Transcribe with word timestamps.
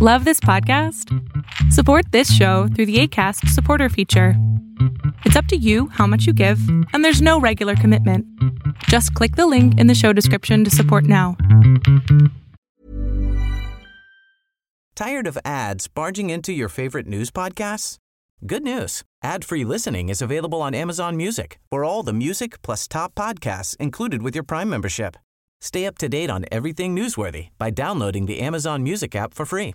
Love 0.00 0.24
this 0.24 0.38
podcast? 0.38 1.12
Support 1.72 2.12
this 2.12 2.32
show 2.32 2.68
through 2.68 2.86
the 2.86 3.00
ACAST 3.00 3.48
supporter 3.48 3.88
feature. 3.88 4.34
It's 5.24 5.34
up 5.34 5.46
to 5.46 5.56
you 5.56 5.88
how 5.88 6.06
much 6.06 6.24
you 6.24 6.32
give, 6.32 6.60
and 6.92 7.04
there's 7.04 7.20
no 7.20 7.40
regular 7.40 7.74
commitment. 7.74 8.24
Just 8.84 9.12
click 9.14 9.34
the 9.34 9.48
link 9.48 9.76
in 9.80 9.88
the 9.88 9.96
show 9.96 10.12
description 10.12 10.62
to 10.62 10.70
support 10.70 11.02
now. 11.02 11.36
Tired 14.94 15.26
of 15.26 15.36
ads 15.44 15.88
barging 15.88 16.30
into 16.30 16.52
your 16.52 16.68
favorite 16.68 17.08
news 17.08 17.32
podcasts? 17.32 17.96
Good 18.46 18.62
news. 18.62 19.02
Ad-free 19.24 19.64
listening 19.64 20.10
is 20.10 20.22
available 20.22 20.62
on 20.62 20.76
Amazon 20.76 21.16
Music 21.16 21.58
for 21.70 21.82
all 21.82 22.04
the 22.04 22.12
music 22.12 22.62
plus 22.62 22.86
top 22.86 23.16
podcasts 23.16 23.76
included 23.78 24.22
with 24.22 24.36
your 24.36 24.44
Prime 24.44 24.70
membership. 24.70 25.16
Stay 25.60 25.86
up 25.86 25.98
to 25.98 26.08
date 26.08 26.30
on 26.30 26.44
everything 26.52 26.94
newsworthy 26.94 27.48
by 27.58 27.70
downloading 27.70 28.26
the 28.26 28.38
Amazon 28.38 28.84
Music 28.84 29.16
app 29.16 29.34
for 29.34 29.44
free 29.44 29.74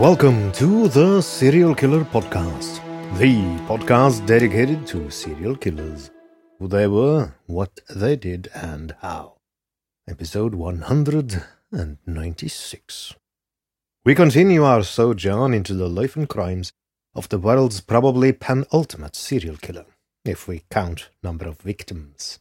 Welcome 0.00 0.52
to 0.52 0.88
the 0.88 1.20
Serial 1.22 1.74
Killer 1.74 2.04
Podcast, 2.04 2.80
the 3.18 3.56
podcast 3.66 4.26
dedicated 4.26 4.86
to 4.88 5.10
serial 5.10 5.56
killers, 5.56 6.10
who 6.58 6.68
they 6.68 6.86
were, 6.86 7.32
what 7.46 7.80
they 7.88 8.14
did, 8.14 8.50
and 8.52 8.94
how. 9.00 9.38
Episode 10.06 10.54
196. 10.54 13.14
We 14.04 14.14
continue 14.14 14.64
our 14.64 14.82
sojourn 14.82 15.54
into 15.54 15.72
the 15.72 15.88
life 15.88 16.14
and 16.14 16.28
crimes 16.28 16.74
of 17.14 17.30
the 17.30 17.38
world's 17.38 17.80
probably 17.80 18.34
penultimate 18.34 19.16
serial 19.16 19.56
killer, 19.56 19.86
if 20.26 20.46
we 20.46 20.64
count 20.70 21.08
number 21.22 21.48
of 21.48 21.62
victims. 21.62 22.40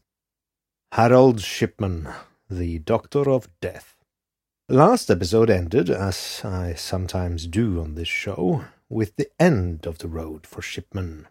Harold 0.92 1.40
Shipman, 1.40 2.10
the 2.50 2.80
Doctor 2.80 3.30
of 3.30 3.48
Death. 3.62 3.95
Last 4.70 5.12
episode 5.12 5.52
ended, 5.52 5.92
as 5.92 6.42
I 6.44 6.74
sometimes 6.74 7.46
do 7.46 7.80
on 7.80 7.94
this 7.94 8.08
show, 8.08 8.66
with 8.90 9.16
the 9.16 9.30
end 9.40 9.86
of 9.86 10.00
the 10.00 10.08
road 10.08 10.48
for 10.48 10.64
Shipman. 10.64 11.28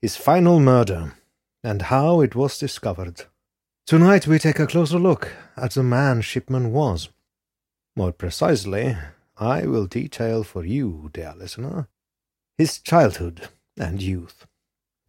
His 0.00 0.16
final 0.16 0.60
murder, 0.60 1.14
and 1.64 1.82
how 1.82 2.20
it 2.20 2.36
was 2.36 2.60
discovered. 2.60 3.24
Tonight 3.84 4.28
we 4.28 4.38
take 4.38 4.60
a 4.60 4.68
closer 4.68 5.00
look 5.00 5.32
at 5.56 5.72
the 5.72 5.82
man 5.82 6.20
Shipman 6.20 6.72
was. 6.72 7.08
More 7.96 8.12
precisely, 8.12 8.96
I 9.36 9.66
will 9.66 9.86
detail 9.86 10.44
for 10.44 10.64
you, 10.64 11.10
dear 11.12 11.34
listener, 11.36 11.88
his 12.56 12.78
childhood 12.78 13.48
and 13.76 14.00
youth. 14.00 14.46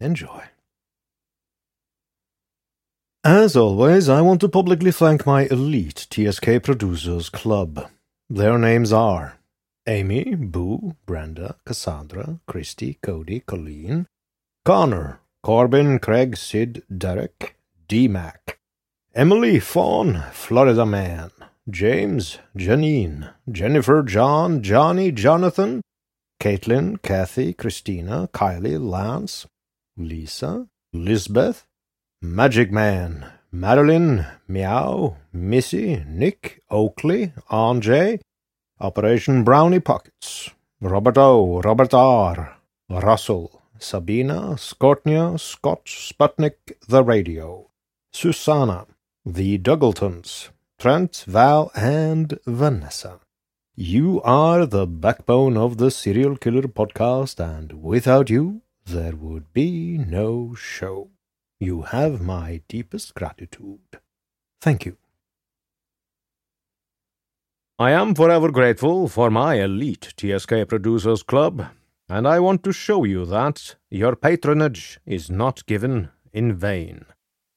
Enjoy. 0.00 0.42
As 3.24 3.56
always, 3.56 4.10
I 4.10 4.20
want 4.20 4.42
to 4.42 4.50
publicly 4.50 4.92
thank 4.92 5.24
my 5.24 5.44
elite 5.46 6.06
TSK 6.10 6.62
Producers 6.62 7.30
Club. 7.30 7.88
Their 8.28 8.58
names 8.58 8.92
are 8.92 9.38
Amy, 9.86 10.34
Boo, 10.34 10.94
Brenda, 11.06 11.56
Cassandra, 11.64 12.40
Christy, 12.46 12.98
Cody, 13.02 13.40
Colleen, 13.40 14.06
Connor, 14.66 15.20
Corbin, 15.42 16.00
Craig, 16.00 16.36
Sid, 16.36 16.82
Derek, 16.94 17.56
D-Mac, 17.88 18.58
Emily, 19.14 19.58
Fawn, 19.58 20.24
Florida 20.30 20.84
Man, 20.84 21.30
James, 21.70 22.40
Janine, 22.54 23.32
Jennifer, 23.50 24.02
John, 24.02 24.62
Johnny, 24.62 25.10
Jonathan, 25.10 25.80
Caitlin, 26.42 27.00
Kathy, 27.00 27.54
Christina, 27.54 28.28
Kylie, 28.34 28.78
Lance, 28.78 29.46
Lisa, 29.96 30.66
Lisbeth, 30.92 31.64
Magic 32.24 32.72
Man, 32.72 33.26
Madeline, 33.52 34.26
Meow, 34.48 35.18
Missy, 35.30 36.02
Nick, 36.08 36.62
Oakley, 36.70 37.34
Anjay, 37.50 38.18
Operation 38.80 39.44
Brownie 39.44 39.78
Pockets, 39.78 40.50
Robert 40.80 41.18
O, 41.18 41.60
Robert 41.60 41.92
R, 41.92 42.56
Russell, 42.88 43.60
Sabina, 43.78 44.56
Skortnia, 44.56 45.38
Scott, 45.38 45.84
Sputnik, 45.84 46.56
The 46.88 47.04
Radio, 47.04 47.68
Susanna, 48.10 48.86
The 49.26 49.58
Dougletons, 49.58 50.48
Trent, 50.78 51.26
Val, 51.28 51.70
and 51.76 52.38
Vanessa. 52.46 53.20
You 53.76 54.22
are 54.22 54.64
the 54.64 54.86
backbone 54.86 55.58
of 55.58 55.76
the 55.76 55.90
Serial 55.90 56.36
Killer 56.38 56.68
podcast, 56.68 57.38
and 57.38 57.82
without 57.82 58.30
you, 58.30 58.62
there 58.86 59.14
would 59.14 59.52
be 59.52 59.98
no 59.98 60.54
show. 60.54 61.10
You 61.60 61.82
have 61.82 62.20
my 62.20 62.62
deepest 62.68 63.14
gratitude. 63.14 64.00
Thank 64.60 64.86
you. 64.86 64.96
I 67.78 67.90
am 67.90 68.14
forever 68.14 68.50
grateful 68.50 69.08
for 69.08 69.30
my 69.30 69.54
elite 69.54 70.14
TSK 70.16 70.68
Producers 70.68 71.22
Club, 71.22 71.66
and 72.08 72.28
I 72.28 72.38
want 72.38 72.62
to 72.64 72.72
show 72.72 73.04
you 73.04 73.26
that 73.26 73.74
your 73.90 74.14
patronage 74.14 75.00
is 75.04 75.30
not 75.30 75.66
given 75.66 76.10
in 76.32 76.54
vain. 76.54 77.06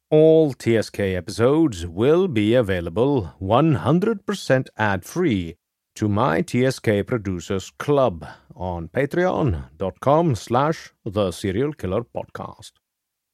All 0.10 0.54
TSK 0.54 1.00
episodes 1.00 1.86
will 1.86 2.28
be 2.28 2.56
available 2.56 3.34
100% 3.42 4.68
ad 4.78 5.06
free 5.06 5.56
to 5.96 6.08
my 6.08 6.42
TSK 6.42 7.06
Producers 7.06 7.72
Club 7.78 8.26
on 8.56 8.88
patreon.com 8.88 10.36
slash 10.36 10.94
the 11.06 11.32
serial 11.32 11.74
killer 11.74 12.04
podcast. 12.04 12.72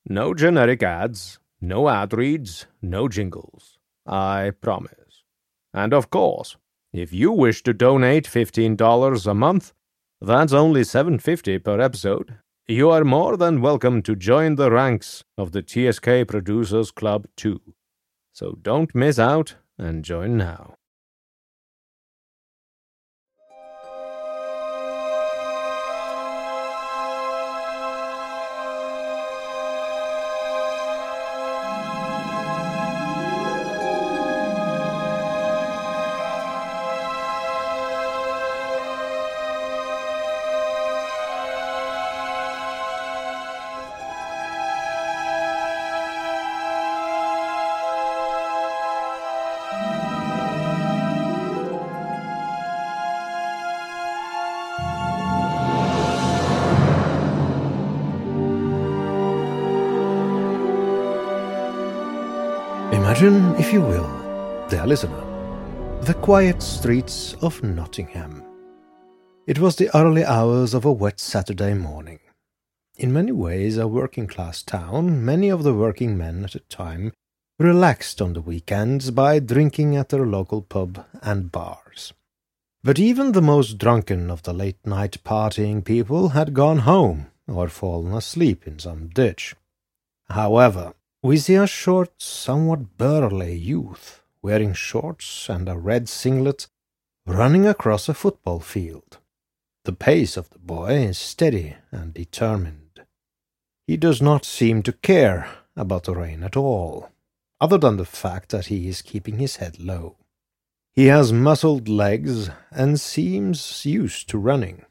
No 0.06 0.34
generic 0.34 0.84
ads, 0.84 1.40
no 1.62 1.88
ad 1.88 2.12
reads, 2.12 2.66
no 2.82 3.08
jingles. 3.08 3.78
I 4.06 4.52
promise. 4.60 5.24
And 5.74 5.94
of 5.94 6.10
course, 6.10 6.58
if 6.92 7.14
you 7.14 7.32
wish 7.32 7.64
to 7.64 7.74
donate 7.74 8.26
$15 8.26 9.26
a 9.26 9.34
month, 9.34 9.72
that's 10.20 10.52
only 10.52 10.82
$7.50 10.82 11.64
per 11.64 11.80
episode. 11.80 12.36
You 12.68 12.90
are 12.90 13.06
more 13.06 13.38
than 13.38 13.62
welcome 13.62 14.02
to 14.04 14.16
join 14.16 14.56
the 14.56 14.72
ranks 14.72 15.24
of 15.38 15.54
the 15.54 15.62
TSK 15.62 16.28
Producers 16.28 16.92
Club 16.92 17.28
too. 17.38 17.62
So 18.34 18.58
don't 18.62 18.94
miss 18.94 19.18
out 19.18 19.56
and 19.78 20.04
join 20.04 20.36
now. 20.36 20.76
Imagine, 63.14 63.56
if 63.58 63.72
you 63.72 63.80
will, 63.80 64.10
dear 64.70 64.88
listener, 64.88 66.00
the 66.02 66.16
quiet 66.16 66.64
streets 66.64 67.36
of 67.44 67.62
Nottingham. 67.62 68.44
It 69.46 69.60
was 69.60 69.76
the 69.76 69.96
early 69.96 70.26
hours 70.26 70.74
of 70.74 70.84
a 70.84 70.92
wet 70.92 71.20
Saturday 71.20 71.76
morning. 71.76 72.22
In 72.98 73.14
many 73.14 73.32
ways 73.32 73.78
a 73.78 73.88
working 73.88 74.26
class 74.26 74.64
town, 74.64 75.24
many 75.24 75.50
of 75.50 75.62
the 75.62 75.76
working 75.76 76.18
men 76.18 76.44
at 76.44 76.54
the 76.54 76.60
time 76.62 77.14
relaxed 77.60 78.20
on 78.20 78.34
the 78.34 78.42
weekends 78.42 79.12
by 79.12 79.38
drinking 79.38 79.96
at 79.96 80.10
their 80.10 80.26
local 80.26 80.64
pub 80.64 81.06
and 81.22 81.52
bars. 81.52 82.14
But 82.84 82.98
even 82.98 83.34
the 83.34 83.44
most 83.44 83.78
drunken 83.78 84.32
of 84.32 84.42
the 84.42 84.54
late 84.54 84.84
night 84.88 85.24
partying 85.24 85.86
people 85.86 86.30
had 86.30 86.56
gone 86.56 86.80
home 86.80 87.28
or 87.48 87.68
fallen 87.70 88.12
asleep 88.16 88.66
in 88.66 88.80
some 88.80 89.10
ditch. 89.10 89.54
However, 90.30 90.96
we 91.24 91.38
see 91.38 91.56
a 91.56 91.66
short, 91.66 92.22
somewhat 92.22 92.98
burly 92.98 93.56
youth 93.56 94.22
wearing 94.42 94.74
shorts 94.74 95.48
and 95.50 95.70
a 95.70 95.78
red 95.78 96.10
singlet, 96.10 96.68
running 97.26 97.66
across 97.66 98.10
a 98.10 98.14
football 98.14 98.60
field. 98.60 99.20
The 99.86 99.94
pace 99.94 100.36
of 100.36 100.50
the 100.50 100.60
boy 100.60 100.96
is 101.06 101.18
steady 101.18 101.78
and 101.92 102.14
determined. 102.14 103.06
He 103.88 103.96
does 103.96 104.22
not 104.22 104.44
seem 104.44 104.84
to 104.84 104.92
care 104.92 105.50
about 105.78 106.04
the 106.04 106.14
rain 106.14 106.44
at 106.44 106.58
all, 106.58 107.10
other 107.62 107.78
than 107.78 107.96
the 107.96 108.06
fact 108.06 108.50
that 108.50 108.66
he 108.66 108.90
is 108.90 109.02
keeping 109.02 109.38
his 109.38 109.56
head 109.56 109.80
low. 109.80 110.18
He 110.94 111.06
has 111.06 111.32
muscled 111.32 111.88
legs 111.88 112.50
and 112.70 113.00
seems 113.00 113.86
used 113.86 114.28
to 114.30 114.38
running. 114.38 114.86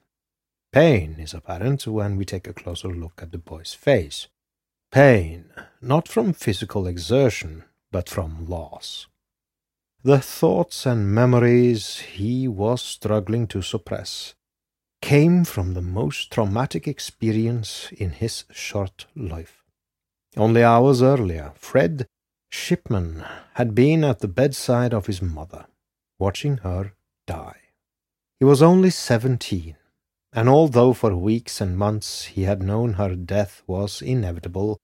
Pain 0.73 1.17
is 1.19 1.35
apparent 1.35 1.87
when 1.87 2.17
we 2.17 2.25
take 2.25 2.49
a 2.49 2.55
closer 2.55 2.89
look 2.89 3.21
at 3.23 3.33
the 3.33 3.39
boy's 3.39 3.75
face. 3.75 4.29
Pain, 4.93 5.47
not 5.81 6.07
from 6.07 6.35
physical 6.35 6.87
exertion, 6.87 7.65
but 7.91 8.11
from 8.11 8.47
loss. 8.47 9.07
The 10.05 10.21
thoughts 10.21 10.85
and 10.85 11.15
memories 11.15 12.01
he 12.01 12.47
was 12.47 12.83
struggling 12.83 13.47
to 13.47 13.63
suppress 13.63 14.35
came 15.01 15.47
from 15.47 15.73
the 15.73 15.81
most 15.81 16.31
traumatic 16.31 16.87
experience 16.87 17.89
in 17.97 18.11
his 18.11 18.45
short 18.53 19.07
life. 19.17 19.65
Only 20.37 20.63
hours 20.63 21.01
earlier, 21.01 21.53
Fred 21.55 22.07
Shipman 22.51 23.25
had 23.55 23.75
been 23.75 24.05
at 24.05 24.19
the 24.19 24.29
bedside 24.29 24.93
of 24.93 25.07
his 25.07 25.23
mother 25.23 25.65
watching 26.19 26.59
her 26.59 26.93
die. 27.27 27.61
He 28.39 28.45
was 28.45 28.61
only 28.61 28.91
seventeen, 28.91 29.77
and 30.35 30.51
although 30.51 30.93
for 30.93 31.17
weeks 31.17 31.63
and 31.63 31.79
months 31.79 32.25
he 32.25 32.43
had 32.43 32.63
known 32.63 32.95
her 32.95 33.15
death 33.15 33.63
was 33.67 34.03
inevitable, 34.03 34.79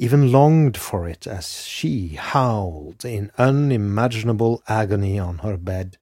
even 0.00 0.30
longed 0.30 0.76
for 0.76 1.08
it 1.08 1.26
as 1.26 1.64
she 1.64 2.10
howled 2.10 3.04
in 3.04 3.32
unimaginable 3.36 4.62
agony 4.68 5.18
on 5.18 5.38
her 5.38 5.56
bed, 5.56 5.98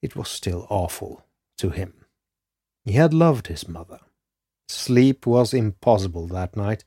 it 0.00 0.14
was 0.14 0.28
still 0.28 0.64
awful 0.70 1.26
to 1.58 1.70
him. 1.70 1.92
He 2.84 2.92
had 2.92 3.12
loved 3.12 3.48
his 3.48 3.68
mother. 3.68 3.98
Sleep 4.68 5.26
was 5.26 5.52
impossible 5.52 6.28
that 6.28 6.56
night. 6.56 6.84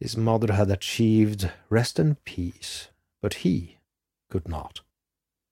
His 0.00 0.16
mother 0.16 0.52
had 0.52 0.68
achieved 0.68 1.50
rest 1.70 2.00
and 2.00 2.22
peace, 2.24 2.88
but 3.22 3.34
he 3.34 3.78
could 4.28 4.48
not. 4.48 4.80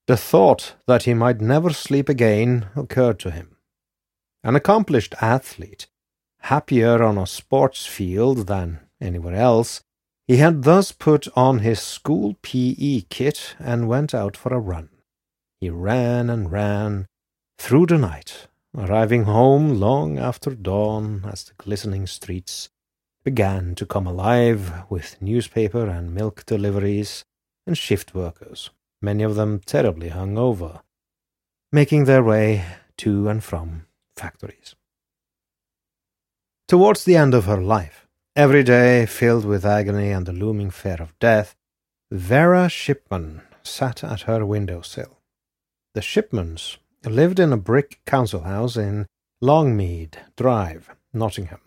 The 0.08 0.16
thought 0.16 0.74
that 0.88 1.04
he 1.04 1.14
might 1.14 1.40
never 1.40 1.70
sleep 1.70 2.08
again 2.08 2.66
occurred 2.74 3.20
to 3.20 3.30
him. 3.30 3.56
An 4.42 4.56
accomplished 4.56 5.14
athlete, 5.20 5.86
happier 6.40 7.00
on 7.00 7.16
a 7.16 7.28
sports 7.28 7.86
field 7.86 8.48
than 8.48 8.80
anywhere 9.00 9.36
else, 9.36 9.84
he 10.32 10.38
had 10.38 10.62
thus 10.62 10.92
put 10.92 11.28
on 11.36 11.58
his 11.58 11.78
school 11.78 12.36
PE 12.40 13.02
kit 13.10 13.54
and 13.58 13.86
went 13.86 14.14
out 14.14 14.34
for 14.34 14.54
a 14.54 14.58
run. 14.58 14.88
He 15.60 15.68
ran 15.68 16.30
and 16.30 16.50
ran 16.50 17.04
through 17.58 17.84
the 17.84 17.98
night, 17.98 18.46
arriving 18.74 19.24
home 19.24 19.78
long 19.78 20.18
after 20.18 20.54
dawn 20.54 21.26
as 21.30 21.44
the 21.44 21.52
glistening 21.58 22.06
streets 22.06 22.70
began 23.22 23.74
to 23.74 23.84
come 23.84 24.06
alive 24.06 24.72
with 24.88 25.20
newspaper 25.20 25.86
and 25.86 26.14
milk 26.14 26.46
deliveries 26.46 27.24
and 27.66 27.76
shift 27.76 28.14
workers 28.14 28.70
many 29.02 29.22
of 29.22 29.34
them 29.34 29.58
terribly 29.58 30.08
hung 30.08 30.38
over, 30.38 30.80
making 31.70 32.06
their 32.06 32.22
way 32.22 32.64
to 32.96 33.28
and 33.28 33.44
from 33.44 33.84
factories. 34.16 34.74
Towards 36.68 37.04
the 37.04 37.16
end 37.18 37.34
of 37.34 37.44
her 37.44 37.60
life, 37.60 38.06
every 38.34 38.62
day 38.62 39.04
filled 39.04 39.44
with 39.44 39.64
agony 39.64 40.10
and 40.10 40.24
the 40.24 40.32
looming 40.32 40.70
fear 40.70 40.96
of 41.00 41.18
death, 41.18 41.54
Vera 42.10 42.68
Shipman 42.68 43.42
sat 43.62 44.02
at 44.02 44.22
her 44.22 44.44
windowsill. 44.46 45.18
The 45.94 46.00
Shipmans 46.00 46.78
lived 47.04 47.38
in 47.38 47.52
a 47.52 47.58
brick 47.58 48.00
council 48.06 48.42
house 48.42 48.76
in 48.76 49.06
Longmead 49.42 50.14
Drive, 50.36 50.90
Nottingham. 51.12 51.60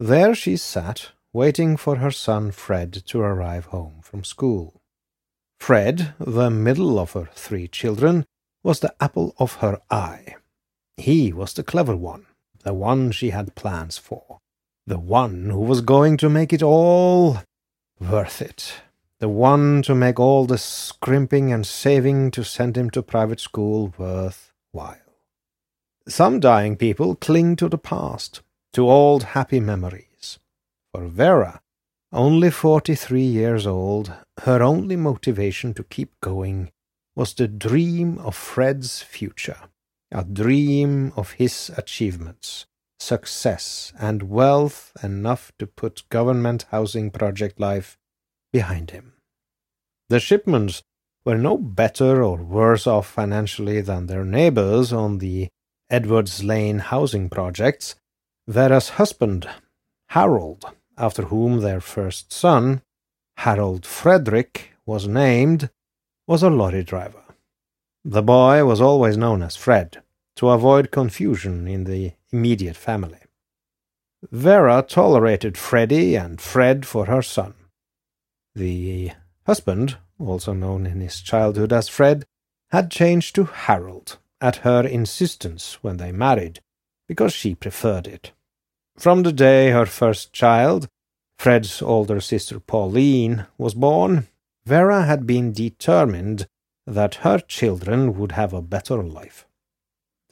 There 0.00 0.34
she 0.34 0.56
sat, 0.56 1.12
waiting 1.32 1.76
for 1.76 1.96
her 1.96 2.10
son 2.10 2.50
Fred 2.50 2.92
to 3.06 3.20
arrive 3.20 3.66
home 3.66 4.00
from 4.02 4.24
school. 4.24 4.80
Fred, 5.60 6.14
the 6.18 6.50
middle 6.50 6.98
of 6.98 7.12
her 7.12 7.28
three 7.34 7.68
children, 7.68 8.24
was 8.62 8.80
the 8.80 8.94
apple 9.00 9.34
of 9.38 9.56
her 9.56 9.78
eye. 9.90 10.36
He 10.96 11.32
was 11.32 11.52
the 11.52 11.62
clever 11.62 11.96
one, 11.96 12.26
the 12.64 12.74
one 12.74 13.12
she 13.12 13.30
had 13.30 13.54
plans 13.54 13.98
for, 13.98 14.38
the 14.86 14.98
one 14.98 15.50
who 15.50 15.60
was 15.60 15.80
going 15.80 16.16
to 16.18 16.28
make 16.28 16.52
it 16.52 16.62
all 16.62 17.38
worth 18.00 18.42
it, 18.42 18.82
the 19.18 19.28
one 19.28 19.80
to 19.82 19.94
make 19.94 20.20
all 20.20 20.44
the 20.44 20.58
scrimping 20.58 21.52
and 21.52 21.66
saving 21.66 22.30
to 22.30 22.44
send 22.44 22.76
him 22.76 22.90
to 22.90 23.02
private 23.02 23.40
school 23.40 23.94
worth 23.96 24.52
while. 24.72 24.96
Some 26.06 26.38
dying 26.38 26.76
people 26.76 27.14
cling 27.14 27.56
to 27.56 27.68
the 27.68 27.78
past, 27.78 28.42
to 28.74 28.90
old 28.90 29.22
happy 29.22 29.60
memories. 29.60 30.38
For 30.92 31.06
Vera, 31.06 31.62
only 32.12 32.50
forty 32.50 32.94
three 32.94 33.24
years 33.24 33.66
old, 33.66 34.12
her 34.42 34.62
only 34.62 34.96
motivation 34.96 35.72
to 35.74 35.84
keep 35.84 36.12
going 36.20 36.70
was 37.16 37.32
the 37.32 37.48
dream 37.48 38.18
of 38.18 38.34
Fred's 38.34 39.00
future, 39.00 39.56
a 40.12 40.24
dream 40.24 41.12
of 41.16 41.32
his 41.32 41.70
achievements, 41.76 42.66
success, 42.98 43.92
and 43.98 44.24
wealth 44.24 44.92
enough 45.02 45.52
to 45.58 45.66
put 45.66 46.08
government 46.08 46.66
housing 46.70 47.10
project 47.10 47.60
life 47.60 47.98
behind 48.52 48.90
him. 48.92 49.14
The 50.08 50.20
Shipmans 50.20 50.82
were 51.24 51.38
no 51.38 51.56
better 51.56 52.22
or 52.22 52.42
worse 52.42 52.86
off 52.86 53.06
financially 53.06 53.80
than 53.80 54.06
their 54.06 54.24
neighbors 54.24 54.92
on 54.92 55.18
the 55.18 55.48
Edwards 55.90 56.44
Lane 56.44 56.78
housing 56.78 57.28
projects. 57.28 57.94
Vera's 58.46 58.90
husband, 58.90 59.48
Harold, 60.10 60.64
after 60.98 61.22
whom 61.22 61.60
their 61.60 61.80
first 61.80 62.32
son, 62.32 62.82
Harold 63.38 63.86
Frederick, 63.86 64.74
was 64.86 65.08
named, 65.08 65.70
was 66.26 66.42
a 66.42 66.50
lorry 66.50 66.84
driver. 66.84 67.22
The 68.04 68.22
boy 68.22 68.64
was 68.64 68.80
always 68.80 69.16
known 69.16 69.42
as 69.42 69.56
Fred, 69.56 70.02
to 70.36 70.50
avoid 70.50 70.90
confusion 70.90 71.68
in 71.68 71.84
the 71.84 72.12
immediate 72.32 72.76
family. 72.76 73.18
Vera 74.30 74.84
tolerated 74.86 75.58
Freddie 75.58 76.16
and 76.16 76.40
Fred 76.40 76.86
for 76.86 77.06
her 77.06 77.22
son. 77.22 77.54
The 78.54 79.12
husband, 79.46 79.98
also 80.18 80.52
known 80.52 80.86
in 80.86 81.00
his 81.00 81.20
childhood 81.20 81.72
as 81.72 81.88
Fred, 81.88 82.24
had 82.70 82.90
changed 82.90 83.34
to 83.34 83.44
Harold 83.44 84.18
at 84.40 84.56
her 84.56 84.86
insistence 84.86 85.78
when 85.82 85.98
they 85.98 86.12
married, 86.12 86.60
because 87.06 87.32
she 87.32 87.54
preferred 87.54 88.06
it. 88.06 88.32
From 88.96 89.22
the 89.22 89.32
day 89.32 89.70
her 89.70 89.86
first 89.86 90.32
child, 90.32 90.88
Fred's 91.38 91.82
older 91.82 92.20
sister 92.20 92.60
Pauline, 92.60 93.46
was 93.58 93.74
born, 93.74 94.28
Vera 94.64 95.04
had 95.04 95.26
been 95.26 95.52
determined 95.52 96.46
that 96.86 97.16
her 97.16 97.38
children 97.38 98.16
would 98.16 98.32
have 98.32 98.52
a 98.52 98.62
better 98.62 99.02
life. 99.02 99.46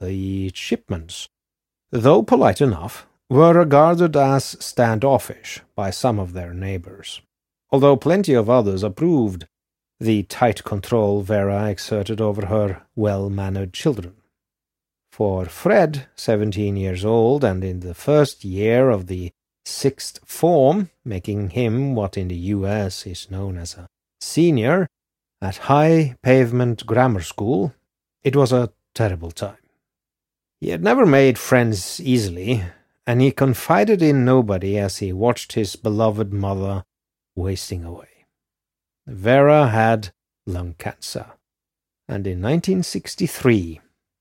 The 0.02 0.50
Shipmans, 0.50 1.28
though 1.92 2.25
polite 2.25 2.61
enough, 2.61 3.06
were 3.30 3.52
regarded 3.52 4.16
as 4.16 4.56
standoffish 4.59 5.61
by 5.76 5.90
some 5.90 6.18
of 6.18 6.32
their 6.32 6.52
neighbors, 6.52 7.23
although 7.71 7.97
plenty 7.97 8.35
of 8.35 8.50
others 8.50 8.82
approved 8.82 9.47
the 10.00 10.25
tight 10.25 10.64
control 10.64 11.23
Vera 11.23 11.71
exerted 11.71 12.21
over 12.21 12.47
her 12.47 12.82
well 12.97 13.30
mannered 13.30 13.73
children. 13.73 14.16
For 15.12 15.44
Fred, 15.44 16.09
seventeen 16.16 16.76
years 16.76 17.04
old 17.04 17.44
and 17.44 17.62
in 17.62 17.78
the 17.78 17.94
first 17.94 18.44
year 18.44 18.90
of 18.90 19.06
the 19.06 19.30
sixth 19.64 20.18
form, 20.25 20.90
making 21.04 21.50
him 21.50 21.94
what 21.94 22.16
in 22.18 22.26
the 22.26 22.50
US 22.56 23.06
is 23.06 23.30
known 23.30 23.56
as 23.56 23.76
a 23.76 23.87
senior, 24.21 24.88
at 25.40 25.68
High 25.71 26.16
Pavement 26.25 26.87
Grammar 26.87 27.23
School, 27.23 27.73
it 28.25 28.35
was 28.35 28.50
a 28.52 28.73
terrible 28.94 29.30
time. 29.30 29.62
He 30.62 30.69
had 30.69 30.85
never 30.85 31.04
made 31.04 31.38
friends 31.38 32.00
easily, 32.00 32.62
and 33.04 33.21
he 33.21 33.33
confided 33.33 34.00
in 34.00 34.25
nobody 34.25 34.78
as 34.78 34.99
he 34.99 35.12
watched 35.12 35.54
his 35.54 35.75
beloved 35.75 36.33
mother 36.33 36.85
wasting 37.35 37.83
away. 37.83 38.26
Vera 39.04 39.66
had 39.66 40.11
lung 40.47 40.76
cancer, 40.78 41.33
and 42.07 42.28
in 42.28 42.40
1963 42.40 43.81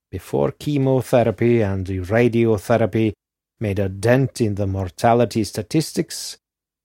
before 0.10 0.52
chemotherapy 0.54 1.62
and 1.62 1.86
radiotherapy 1.86 3.14
made 3.60 3.78
a 3.78 3.88
dent 3.88 4.42
in 4.42 4.56
the 4.56 4.66
mortality 4.66 5.44
statistics, 5.44 6.40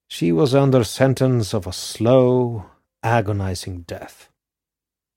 she 0.06 0.32
was 0.32 0.54
under 0.54 0.84
sentence 0.84 1.54
of 1.54 1.66
a 1.66 1.72
slow, 1.72 2.66
agonizing 3.02 3.84
death. 3.88 4.28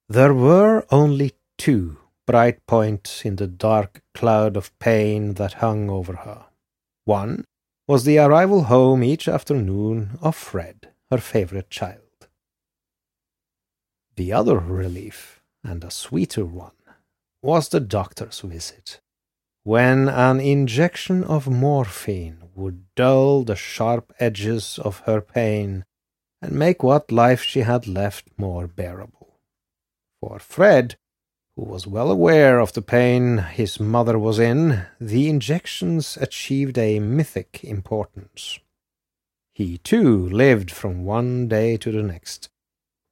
There 0.08 0.32
were 0.32 0.86
only 0.90 1.34
two 1.58 1.98
bright 2.26 2.64
points 2.66 3.24
in 3.24 3.36
the 3.36 3.46
dark 3.46 4.02
cloud 4.14 4.56
of 4.56 4.76
pain 4.78 5.34
that 5.34 5.54
hung 5.54 5.90
over 5.90 6.16
her. 6.16 6.46
One 7.04 7.44
was 7.88 8.04
the 8.04 8.18
arrival 8.18 8.64
home 8.64 9.02
each 9.02 9.28
afternoon 9.28 10.18
of 10.22 10.36
Fred, 10.36 10.90
her 11.10 11.18
favorite 11.18 11.70
child. 11.70 12.28
The 14.16 14.32
other 14.32 14.58
relief 14.58 15.40
and 15.64 15.84
a 15.84 15.90
sweeter 15.90 16.44
one, 16.44 16.72
was 17.42 17.68
the 17.68 17.80
doctor's 17.80 18.40
visit, 18.40 19.00
when 19.62 20.08
an 20.08 20.40
injection 20.40 21.24
of 21.24 21.48
morphine 21.48 22.42
would 22.54 22.84
dull 22.94 23.44
the 23.44 23.56
sharp 23.56 24.12
edges 24.18 24.78
of 24.78 25.00
her 25.00 25.20
pain 25.20 25.84
and 26.42 26.52
make 26.52 26.82
what 26.82 27.12
life 27.12 27.42
she 27.42 27.60
had 27.60 27.86
left 27.86 28.26
more 28.36 28.66
bearable. 28.66 29.38
For 30.20 30.38
Fred, 30.38 30.96
who 31.60 31.66
was 31.66 31.86
well 31.86 32.10
aware 32.10 32.58
of 32.58 32.72
the 32.72 32.80
pain 32.80 33.36
his 33.36 33.78
mother 33.78 34.18
was 34.18 34.38
in, 34.38 34.82
the 34.98 35.28
injections 35.28 36.16
achieved 36.18 36.78
a 36.78 36.98
mythic 36.98 37.62
importance. 37.62 38.58
He 39.52 39.76
too 39.76 40.26
lived 40.30 40.70
from 40.70 41.04
one 41.04 41.48
day 41.48 41.76
to 41.76 41.92
the 41.92 42.02
next, 42.02 42.48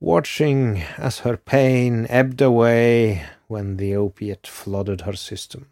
watching 0.01 0.79
as 0.97 1.19
her 1.19 1.37
pain 1.37 2.07
ebbed 2.09 2.41
away 2.41 3.27
when 3.49 3.77
the 3.77 3.95
opiate 3.95 4.47
flooded 4.47 5.03
her 5.03 5.13
system. 5.13 5.67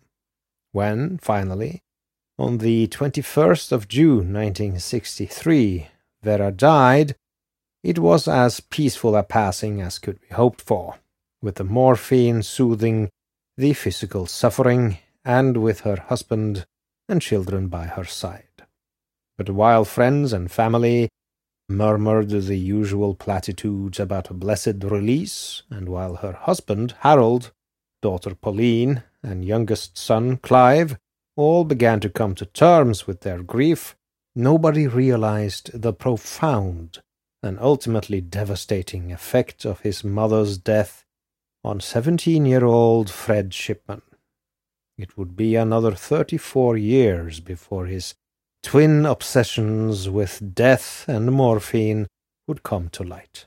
When, 0.72 1.16
finally, 1.16 1.80
on 2.38 2.58
the 2.58 2.88
21st 2.88 3.72
of 3.72 3.88
June 3.88 4.34
1963, 4.34 5.88
Vera 6.22 6.52
died, 6.52 7.16
it 7.82 7.98
was 7.98 8.28
as 8.28 8.60
peaceful 8.60 9.16
a 9.16 9.22
passing 9.22 9.80
as 9.80 9.98
could 9.98 10.20
be 10.20 10.34
hoped 10.34 10.60
for, 10.60 10.96
with 11.46 11.54
the 11.54 11.64
morphine 11.64 12.42
soothing 12.42 13.08
the 13.56 13.72
physical 13.72 14.26
suffering, 14.26 14.98
and 15.24 15.56
with 15.56 15.80
her 15.80 15.96
husband 16.08 16.66
and 17.08 17.22
children 17.22 17.68
by 17.68 17.86
her 17.86 18.04
side. 18.04 18.66
But 19.38 19.50
while 19.50 19.84
friends 19.84 20.32
and 20.32 20.50
family 20.50 21.08
murmured 21.68 22.30
the 22.30 22.58
usual 22.58 23.14
platitudes 23.14 24.00
about 24.00 24.28
a 24.28 24.34
blessed 24.34 24.82
release, 24.82 25.62
and 25.70 25.88
while 25.88 26.16
her 26.16 26.32
husband, 26.32 26.94
Harold, 27.00 27.52
daughter 28.02 28.34
Pauline, 28.34 29.04
and 29.22 29.44
youngest 29.44 29.96
son, 29.96 30.38
Clive, 30.38 30.98
all 31.36 31.62
began 31.62 32.00
to 32.00 32.10
come 32.10 32.34
to 32.34 32.46
terms 32.46 33.06
with 33.06 33.20
their 33.20 33.42
grief, 33.44 33.96
nobody 34.34 34.88
realized 34.88 35.70
the 35.80 35.92
profound 35.92 37.02
and 37.40 37.56
ultimately 37.60 38.20
devastating 38.20 39.12
effect 39.12 39.64
of 39.64 39.80
his 39.80 40.02
mother's 40.02 40.58
death 40.58 41.05
on 41.66 41.80
seventeen 41.80 42.46
year 42.46 42.64
old 42.64 43.10
Fred 43.10 43.52
Shipman. 43.52 44.02
It 44.96 45.18
would 45.18 45.36
be 45.36 45.56
another 45.56 45.92
thirty 45.92 46.36
four 46.36 46.76
years 46.76 47.40
before 47.40 47.86
his 47.86 48.14
twin 48.62 49.04
obsessions 49.04 50.08
with 50.08 50.54
death 50.54 51.04
and 51.08 51.32
morphine 51.32 52.06
would 52.46 52.62
come 52.62 52.88
to 52.90 53.02
light. 53.02 53.46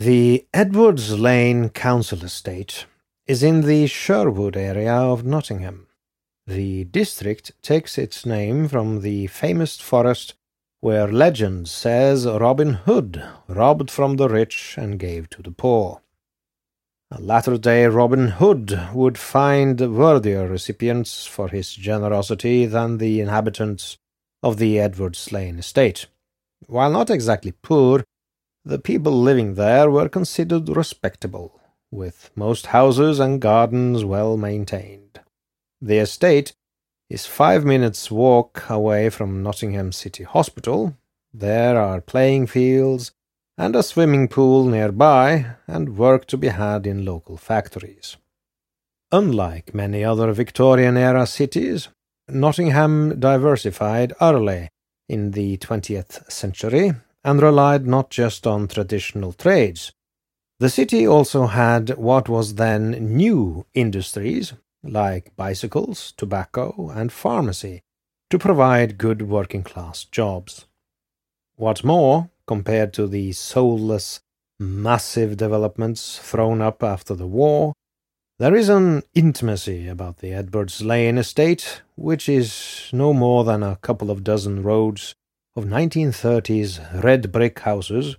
The 0.00 0.46
Edwards 0.54 1.18
Lane 1.18 1.68
Council 1.68 2.24
Estate 2.24 2.86
is 3.26 3.42
in 3.42 3.60
the 3.60 3.86
Sherwood 3.86 4.56
area 4.56 4.94
of 4.94 5.24
Nottingham. 5.24 5.86
The 6.46 6.84
district 6.84 7.52
takes 7.62 7.98
its 7.98 8.24
name 8.24 8.68
from 8.68 9.02
the 9.02 9.26
famous 9.26 9.78
forest 9.78 10.34
where 10.82 11.06
legend 11.06 11.68
says 11.68 12.26
Robin 12.26 12.72
Hood 12.72 13.22
robbed 13.46 13.88
from 13.88 14.16
the 14.16 14.28
rich 14.28 14.74
and 14.76 14.98
gave 14.98 15.30
to 15.30 15.40
the 15.40 15.52
poor. 15.52 16.02
A 17.08 17.20
latter 17.20 17.56
day 17.56 17.86
Robin 17.86 18.26
Hood 18.26 18.88
would 18.92 19.16
find 19.16 19.78
worthier 19.96 20.48
recipients 20.48 21.24
for 21.24 21.46
his 21.46 21.72
generosity 21.72 22.66
than 22.66 22.98
the 22.98 23.20
inhabitants 23.20 23.96
of 24.42 24.56
the 24.56 24.80
Edwards 24.80 25.30
Lane 25.30 25.60
estate. 25.60 26.06
While 26.66 26.90
not 26.90 27.10
exactly 27.10 27.52
poor, 27.62 28.02
the 28.64 28.80
people 28.80 29.12
living 29.12 29.54
there 29.54 29.88
were 29.88 30.08
considered 30.08 30.68
respectable, 30.68 31.60
with 31.92 32.32
most 32.34 32.66
houses 32.66 33.20
and 33.20 33.40
gardens 33.40 34.04
well 34.04 34.36
maintained. 34.36 35.20
The 35.80 35.98
estate 35.98 36.54
is 37.12 37.26
five 37.26 37.62
minutes' 37.62 38.10
walk 38.10 38.64
away 38.70 39.10
from 39.10 39.42
Nottingham 39.42 39.92
City 39.92 40.24
Hospital. 40.24 40.96
There 41.34 41.78
are 41.78 42.00
playing 42.00 42.46
fields, 42.46 43.12
and 43.58 43.76
a 43.76 43.82
swimming 43.82 44.28
pool 44.28 44.64
nearby, 44.64 45.56
and 45.66 45.98
work 45.98 46.24
to 46.28 46.38
be 46.38 46.48
had 46.48 46.86
in 46.86 47.04
local 47.04 47.36
factories. 47.36 48.16
Unlike 49.10 49.74
many 49.74 50.02
other 50.02 50.32
Victorian 50.32 50.96
era 50.96 51.26
cities, 51.26 51.88
Nottingham 52.30 53.20
diversified 53.20 54.14
early 54.18 54.70
in 55.06 55.32
the 55.32 55.58
20th 55.58 56.32
century 56.32 56.94
and 57.22 57.42
relied 57.42 57.86
not 57.86 58.08
just 58.08 58.46
on 58.46 58.68
traditional 58.68 59.34
trades. 59.34 59.92
The 60.60 60.70
city 60.70 61.06
also 61.06 61.46
had 61.46 61.90
what 61.98 62.30
was 62.30 62.54
then 62.54 62.92
new 63.16 63.66
industries 63.74 64.54
like 64.82 65.34
bicycles, 65.36 66.12
tobacco, 66.12 66.90
and 66.94 67.12
pharmacy 67.12 67.82
to 68.30 68.38
provide 68.38 68.98
good 68.98 69.22
working 69.22 69.62
class 69.62 70.04
jobs. 70.04 70.66
What's 71.56 71.84
more, 71.84 72.30
compared 72.46 72.92
to 72.94 73.06
the 73.06 73.32
soulless, 73.32 74.20
massive 74.58 75.36
developments 75.36 76.18
thrown 76.18 76.60
up 76.60 76.82
after 76.82 77.14
the 77.14 77.26
war, 77.26 77.74
there 78.38 78.54
is 78.54 78.68
an 78.68 79.02
intimacy 79.14 79.86
about 79.86 80.18
the 80.18 80.32
Edwards 80.32 80.82
Lane 80.82 81.18
estate, 81.18 81.82
which 81.94 82.28
is 82.28 82.88
no 82.92 83.12
more 83.12 83.44
than 83.44 83.62
a 83.62 83.76
couple 83.76 84.10
of 84.10 84.24
dozen 84.24 84.62
rows 84.62 85.14
of 85.54 85.64
1930s 85.64 87.04
red 87.04 87.30
brick 87.30 87.60
houses, 87.60 88.16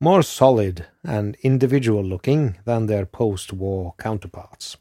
more 0.00 0.22
solid 0.22 0.86
and 1.04 1.36
individual 1.42 2.02
looking 2.04 2.56
than 2.64 2.86
their 2.86 3.04
post 3.04 3.52
war 3.52 3.94
counterparts. 3.98 4.76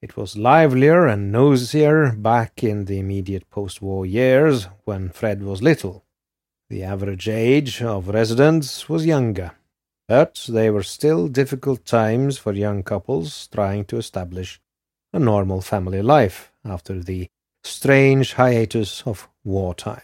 It 0.00 0.16
was 0.16 0.38
livelier 0.38 1.08
and 1.08 1.32
nosier 1.32 2.12
back 2.12 2.62
in 2.62 2.84
the 2.84 3.00
immediate 3.00 3.50
post 3.50 3.82
war 3.82 4.06
years 4.06 4.68
when 4.84 5.10
Fred 5.10 5.42
was 5.42 5.60
little. 5.60 6.04
The 6.70 6.84
average 6.84 7.28
age 7.28 7.82
of 7.82 8.08
residents 8.08 8.88
was 8.88 9.06
younger, 9.06 9.52
but 10.06 10.46
they 10.48 10.70
were 10.70 10.84
still 10.84 11.26
difficult 11.26 11.84
times 11.84 12.38
for 12.38 12.52
young 12.52 12.84
couples 12.84 13.48
trying 13.48 13.86
to 13.86 13.96
establish 13.96 14.60
a 15.12 15.18
normal 15.18 15.62
family 15.62 16.02
life 16.02 16.52
after 16.64 17.02
the 17.02 17.28
strange 17.64 18.34
hiatus 18.34 19.02
of 19.04 19.28
wartime. 19.42 20.02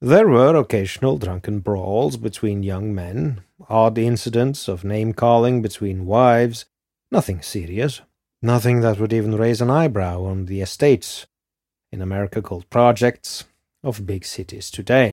There 0.00 0.28
were 0.28 0.56
occasional 0.56 1.18
drunken 1.18 1.60
brawls 1.60 2.16
between 2.16 2.62
young 2.62 2.94
men, 2.94 3.42
odd 3.68 3.98
incidents 3.98 4.66
of 4.66 4.82
name 4.84 5.12
calling 5.12 5.60
between 5.60 6.06
wives, 6.06 6.64
nothing 7.10 7.42
serious, 7.42 8.00
nothing 8.46 8.80
that 8.80 8.98
would 8.98 9.12
even 9.12 9.36
raise 9.36 9.60
an 9.60 9.70
eyebrow 9.70 10.22
on 10.22 10.46
the 10.46 10.60
estates, 10.60 11.26
in 11.92 12.00
America 12.00 12.40
called 12.40 12.70
projects, 12.70 13.44
of 13.82 14.06
big 14.06 14.24
cities 14.24 14.70
today. 14.70 15.10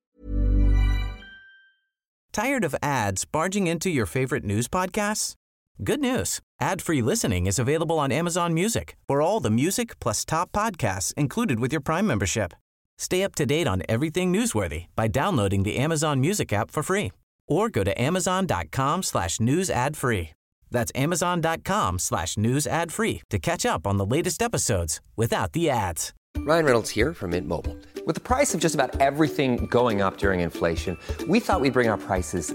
Tired 2.32 2.64
of 2.64 2.74
ads 2.82 3.24
barging 3.24 3.66
into 3.66 3.90
your 3.90 4.06
favorite 4.06 4.44
news 4.44 4.68
podcasts? 4.68 5.34
Good 5.82 6.00
news. 6.00 6.40
Ad-free 6.60 7.02
listening 7.02 7.46
is 7.46 7.58
available 7.58 7.98
on 7.98 8.12
Amazon 8.12 8.54
Music 8.54 8.96
for 9.08 9.20
all 9.20 9.40
the 9.40 9.50
music 9.50 9.98
plus 10.00 10.24
top 10.24 10.52
podcasts 10.52 11.12
included 11.14 11.58
with 11.60 11.72
your 11.72 11.80
Prime 11.80 12.06
membership. 12.06 12.54
Stay 12.98 13.24
up 13.24 13.34
to 13.34 13.44
date 13.44 13.66
on 13.66 13.82
everything 13.88 14.32
newsworthy 14.32 14.86
by 14.94 15.08
downloading 15.08 15.64
the 15.64 15.76
Amazon 15.76 16.20
Music 16.20 16.52
app 16.52 16.70
for 16.70 16.82
free 16.82 17.10
or 17.48 17.68
go 17.68 17.84
to 17.84 18.00
amazon.com 18.00 19.02
slash 19.02 19.40
news 19.40 19.68
ad 19.68 19.96
free. 19.96 20.30
That's 20.70 20.92
amazon.com 20.94 21.98
slash 21.98 22.36
news 22.36 22.66
ad 22.66 22.92
free 22.92 23.22
to 23.30 23.38
catch 23.38 23.64
up 23.66 23.86
on 23.86 23.96
the 23.96 24.06
latest 24.06 24.42
episodes 24.42 25.00
without 25.16 25.52
the 25.52 25.70
ads. 25.70 26.12
Ryan 26.38 26.64
Reynolds 26.64 26.90
here 26.90 27.14
from 27.14 27.30
Mint 27.30 27.48
Mobile. 27.48 27.76
With 28.06 28.16
the 28.16 28.20
price 28.20 28.54
of 28.54 28.60
just 28.60 28.74
about 28.74 29.00
everything 29.00 29.66
going 29.66 30.02
up 30.02 30.18
during 30.18 30.40
inflation, 30.40 30.98
we 31.26 31.40
thought 31.40 31.60
we'd 31.60 31.72
bring 31.72 31.88
our 31.88 31.96
prices 31.96 32.54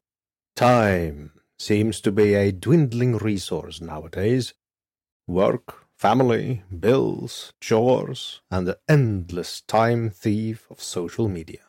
Time 0.55 1.31
seems 1.57 2.01
to 2.01 2.11
be 2.11 2.33
a 2.33 2.51
dwindling 2.51 3.17
resource 3.17 3.81
nowadays. 3.81 4.53
Work, 5.27 5.87
family, 5.97 6.63
bills, 6.77 7.53
chores, 7.61 8.41
and 8.49 8.67
the 8.67 8.79
endless 8.87 9.61
time 9.61 10.09
thief 10.09 10.67
of 10.69 10.81
social 10.81 11.27
media. 11.27 11.61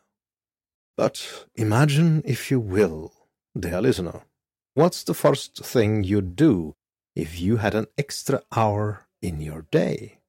But 0.97 1.47
imagine, 1.55 2.23
if 2.25 2.51
you 2.51 2.61
will, 2.61 3.13
dear 3.59 3.81
listener, 3.81 4.23
What's 4.75 5.03
the 5.03 5.13
first 5.13 5.63
thing 5.63 6.03
you'd 6.03 6.35
do 6.35 6.77
if 7.15 7.39
you 7.39 7.59
had 7.59 7.75
an 7.75 7.89
extra 7.99 8.43
hour 8.57 9.07
in 9.21 9.39
your 9.39 9.67
day? 9.71 10.21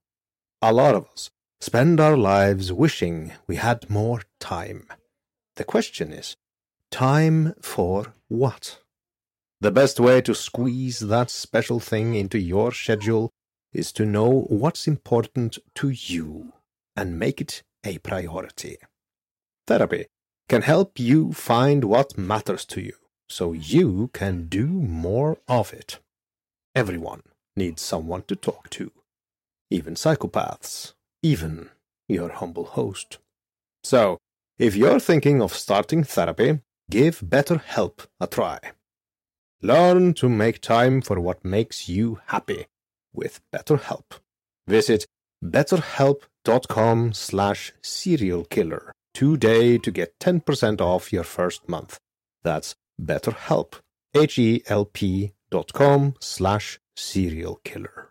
A 0.61 0.73
lot 0.73 0.95
of 0.95 1.07
us 1.13 1.29
spend 1.61 2.01
our 2.01 2.17
lives 2.17 2.73
wishing 2.73 3.31
we 3.47 3.55
had 3.55 3.89
more 3.89 4.23
time. 4.41 4.87
The 5.55 5.63
question 5.63 6.11
is, 6.11 6.35
time 6.93 7.55
for 7.59 8.13
what? 8.27 8.77
The 9.61 9.71
best 9.71 9.99
way 9.99 10.21
to 10.21 10.35
squeeze 10.35 10.99
that 10.99 11.31
special 11.31 11.79
thing 11.79 12.13
into 12.13 12.37
your 12.37 12.71
schedule 12.71 13.31
is 13.73 13.91
to 13.93 14.05
know 14.05 14.45
what's 14.47 14.87
important 14.87 15.57
to 15.73 15.89
you 15.89 16.53
and 16.95 17.17
make 17.17 17.41
it 17.41 17.63
a 17.83 17.97
priority. 17.97 18.77
Therapy 19.65 20.05
can 20.47 20.61
help 20.61 20.99
you 20.99 21.33
find 21.33 21.83
what 21.85 22.15
matters 22.15 22.63
to 22.65 22.79
you 22.79 22.93
so 23.27 23.53
you 23.53 24.11
can 24.13 24.47
do 24.47 24.67
more 24.67 25.39
of 25.47 25.73
it. 25.73 25.97
Everyone 26.75 27.23
needs 27.55 27.81
someone 27.81 28.21
to 28.27 28.35
talk 28.35 28.69
to, 28.69 28.91
even 29.71 29.95
psychopaths, 29.95 30.93
even 31.23 31.71
your 32.07 32.29
humble 32.29 32.65
host. 32.65 33.17
So, 33.83 34.19
if 34.59 34.75
you're 34.75 34.99
thinking 34.99 35.41
of 35.41 35.55
starting 35.55 36.03
therapy, 36.03 36.59
give 36.93 37.21
BetterHelp 37.21 38.05
a 38.19 38.27
try. 38.27 38.59
Learn 39.63 40.13
to 40.13 40.29
make 40.29 40.61
time 40.61 41.01
for 41.01 41.19
what 41.19 41.43
makes 41.43 41.89
you 41.89 42.19
happy 42.27 42.67
with 43.11 43.41
BetterHelp. 43.51 44.19
Visit 44.67 45.07
betterhelp.com 45.43 47.13
slash 47.13 47.73
serialkiller 47.81 48.91
today 49.15 49.79
to 49.79 49.89
get 49.89 50.19
10% 50.19 50.81
off 50.81 51.11
your 51.11 51.23
first 51.23 51.67
month. 51.67 51.97
That's 52.43 52.75
betterhelp, 53.01 53.79
H-E-L-P 54.13 55.33
dot 55.49 55.73
com 55.73 56.13
slash 56.21 56.79
serialkiller. 56.95 58.09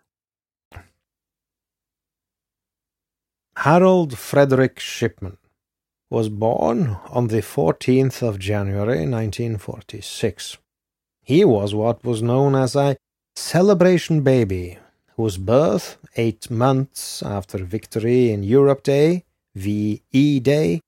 Harold 3.55 4.17
Frederick 4.17 4.77
Shipman 4.79 5.37
was 6.13 6.29
born 6.29 6.95
on 7.09 7.27
the 7.29 7.41
14th 7.41 8.21
of 8.21 8.37
January 8.37 9.01
1946. 9.07 10.59
He 11.23 11.43
was 11.43 11.73
what 11.73 12.03
was 12.03 12.21
known 12.21 12.53
as 12.53 12.75
a 12.75 12.97
celebration 13.35 14.21
baby, 14.21 14.77
whose 15.17 15.37
birth, 15.39 15.97
eight 16.15 16.51
months 16.51 17.23
after 17.23 17.57
Victory 17.57 18.31
in 18.31 18.43
Europe 18.43 18.83
Day, 18.83 19.23
VE 19.55 20.39
Day, 20.39 20.81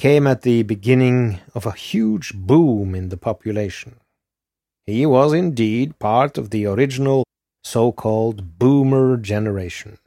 came 0.00 0.26
at 0.26 0.42
the 0.42 0.64
beginning 0.64 1.38
of 1.54 1.64
a 1.64 1.78
huge 1.88 2.34
boom 2.34 2.96
in 2.96 3.08
the 3.10 3.16
population. 3.16 4.00
He 4.84 5.06
was 5.06 5.32
indeed 5.32 6.00
part 6.00 6.36
of 6.36 6.50
the 6.50 6.66
original 6.66 7.22
so 7.62 7.92
called 7.92 8.58
boomer 8.58 9.16
generation. 9.16 9.98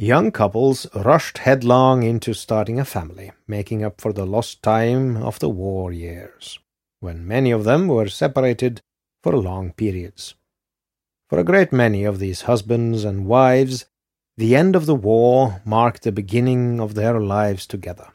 Young 0.00 0.30
couples 0.30 0.86
rushed 0.94 1.38
headlong 1.38 2.04
into 2.04 2.32
starting 2.32 2.78
a 2.78 2.84
family, 2.84 3.32
making 3.48 3.84
up 3.84 4.00
for 4.00 4.12
the 4.12 4.24
lost 4.24 4.62
time 4.62 5.16
of 5.16 5.40
the 5.40 5.48
war 5.48 5.92
years 5.92 6.60
when 7.00 7.26
many 7.26 7.50
of 7.50 7.64
them 7.64 7.88
were 7.88 8.08
separated 8.08 8.80
for 9.22 9.36
long 9.36 9.72
periods. 9.72 10.34
For 11.28 11.38
a 11.38 11.44
great 11.44 11.72
many 11.72 12.04
of 12.04 12.18
these 12.18 12.42
husbands 12.42 13.04
and 13.04 13.26
wives, 13.26 13.86
the 14.36 14.56
end 14.56 14.74
of 14.74 14.86
the 14.86 14.94
war 14.94 15.60
marked 15.64 16.02
the 16.02 16.12
beginning 16.12 16.80
of 16.80 16.94
their 16.94 17.20
lives 17.20 17.66
together. 17.66 18.08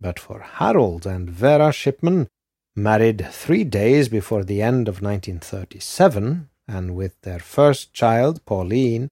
But 0.00 0.18
for 0.18 0.40
Harold 0.40 1.06
and 1.06 1.28
Vera 1.28 1.72
Shipman, 1.72 2.28
married 2.76 3.26
three 3.30 3.64
days 3.64 4.08
before 4.08 4.44
the 4.44 4.62
end 4.62 4.88
of 4.88 5.02
1937, 5.02 6.48
and 6.68 6.94
with 6.94 7.20
their 7.22 7.40
first 7.40 7.92
child, 7.92 8.44
Pauline, 8.44 9.08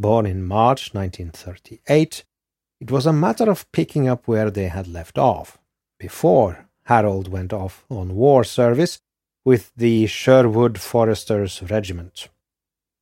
born 0.00 0.26
in 0.26 0.42
March 0.42 0.94
1938, 0.94 2.24
it 2.80 2.90
was 2.90 3.06
a 3.06 3.12
matter 3.12 3.50
of 3.50 3.70
picking 3.72 4.08
up 4.08 4.26
where 4.26 4.50
they 4.50 4.68
had 4.68 4.88
left 4.88 5.18
off, 5.18 5.58
before 5.98 6.66
Harold 6.84 7.28
went 7.28 7.52
off 7.52 7.84
on 7.90 8.16
war 8.16 8.42
service 8.42 8.98
with 9.44 9.70
the 9.76 10.06
Sherwood 10.06 10.78
Foresters 10.78 11.62
Regiment. 11.62 12.28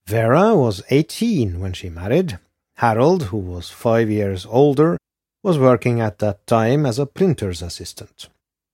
Vera 0.07 0.57
was 0.57 0.83
eighteen 0.91 1.61
when 1.61 1.73
she 1.73 1.89
married. 1.89 2.39
Harold, 2.77 3.25
who 3.25 3.37
was 3.37 3.71
five 3.71 4.09
years 4.11 4.47
older, 4.47 4.97
was 5.43 5.59
working 5.59 6.01
at 6.01 6.19
that 6.19 6.47
time 6.47 6.87
as 6.87 6.99
a 6.99 7.07
printer's 7.07 7.63
assistant. 7.63 8.29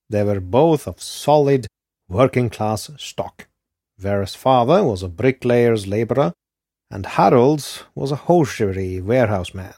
They 0.08 0.22
were 0.22 0.40
both 0.40 0.86
of 0.86 1.02
solid 1.02 1.66
working 2.08 2.50
class 2.50 2.90
stock. 2.98 3.46
Vera's 3.98 4.34
father 4.34 4.84
was 4.84 5.02
a 5.02 5.08
bricklayer's 5.08 5.86
labourer, 5.86 6.32
and 6.90 7.06
Harold's 7.06 7.84
was 7.94 8.12
a 8.12 8.16
hosiery 8.16 9.00
warehouse 9.00 9.54
man. 9.54 9.74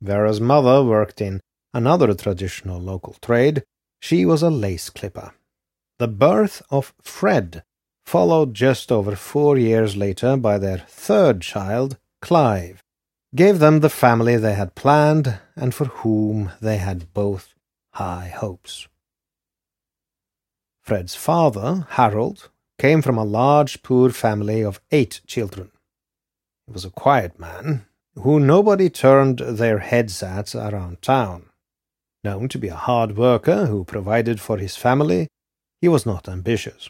Vera's 0.00 0.40
mother 0.40 0.84
worked 0.84 1.20
in 1.20 1.40
another 1.72 2.14
traditional 2.14 2.80
local 2.80 3.16
trade, 3.20 3.64
she 4.00 4.24
was 4.24 4.42
a 4.42 4.50
lace 4.50 4.90
clipper. 4.90 5.34
The 5.98 6.08
birth 6.08 6.62
of 6.70 6.94
Fred 7.02 7.64
followed 8.04 8.54
just 8.54 8.92
over 8.92 9.16
four 9.16 9.56
years 9.56 9.96
later 9.96 10.36
by 10.36 10.58
their 10.58 10.78
third 10.78 11.40
child, 11.40 11.96
Clive, 12.20 12.82
gave 13.34 13.58
them 13.58 13.80
the 13.80 13.90
family 13.90 14.36
they 14.36 14.54
had 14.54 14.74
planned 14.74 15.38
and 15.56 15.74
for 15.74 15.86
whom 15.86 16.52
they 16.60 16.76
had 16.76 17.12
both 17.12 17.54
high 17.92 18.28
hopes. 18.28 18.88
Fred's 20.82 21.14
father, 21.14 21.86
Harold, 21.90 22.50
came 22.78 23.00
from 23.00 23.16
a 23.16 23.24
large 23.24 23.82
poor 23.82 24.10
family 24.10 24.62
of 24.62 24.80
eight 24.90 25.20
children. 25.26 25.70
He 26.66 26.72
was 26.72 26.84
a 26.84 26.90
quiet 26.90 27.38
man, 27.38 27.86
who 28.14 28.40
nobody 28.40 28.88
turned 28.88 29.38
their 29.38 29.78
heads 29.78 30.22
at 30.22 30.54
around 30.54 31.02
town. 31.02 31.50
Known 32.22 32.48
to 32.48 32.58
be 32.58 32.68
a 32.68 32.74
hard 32.74 33.16
worker 33.16 33.66
who 33.66 33.84
provided 33.84 34.40
for 34.40 34.56
his 34.56 34.76
family, 34.76 35.28
he 35.80 35.88
was 35.88 36.06
not 36.06 36.28
ambitious. 36.28 36.88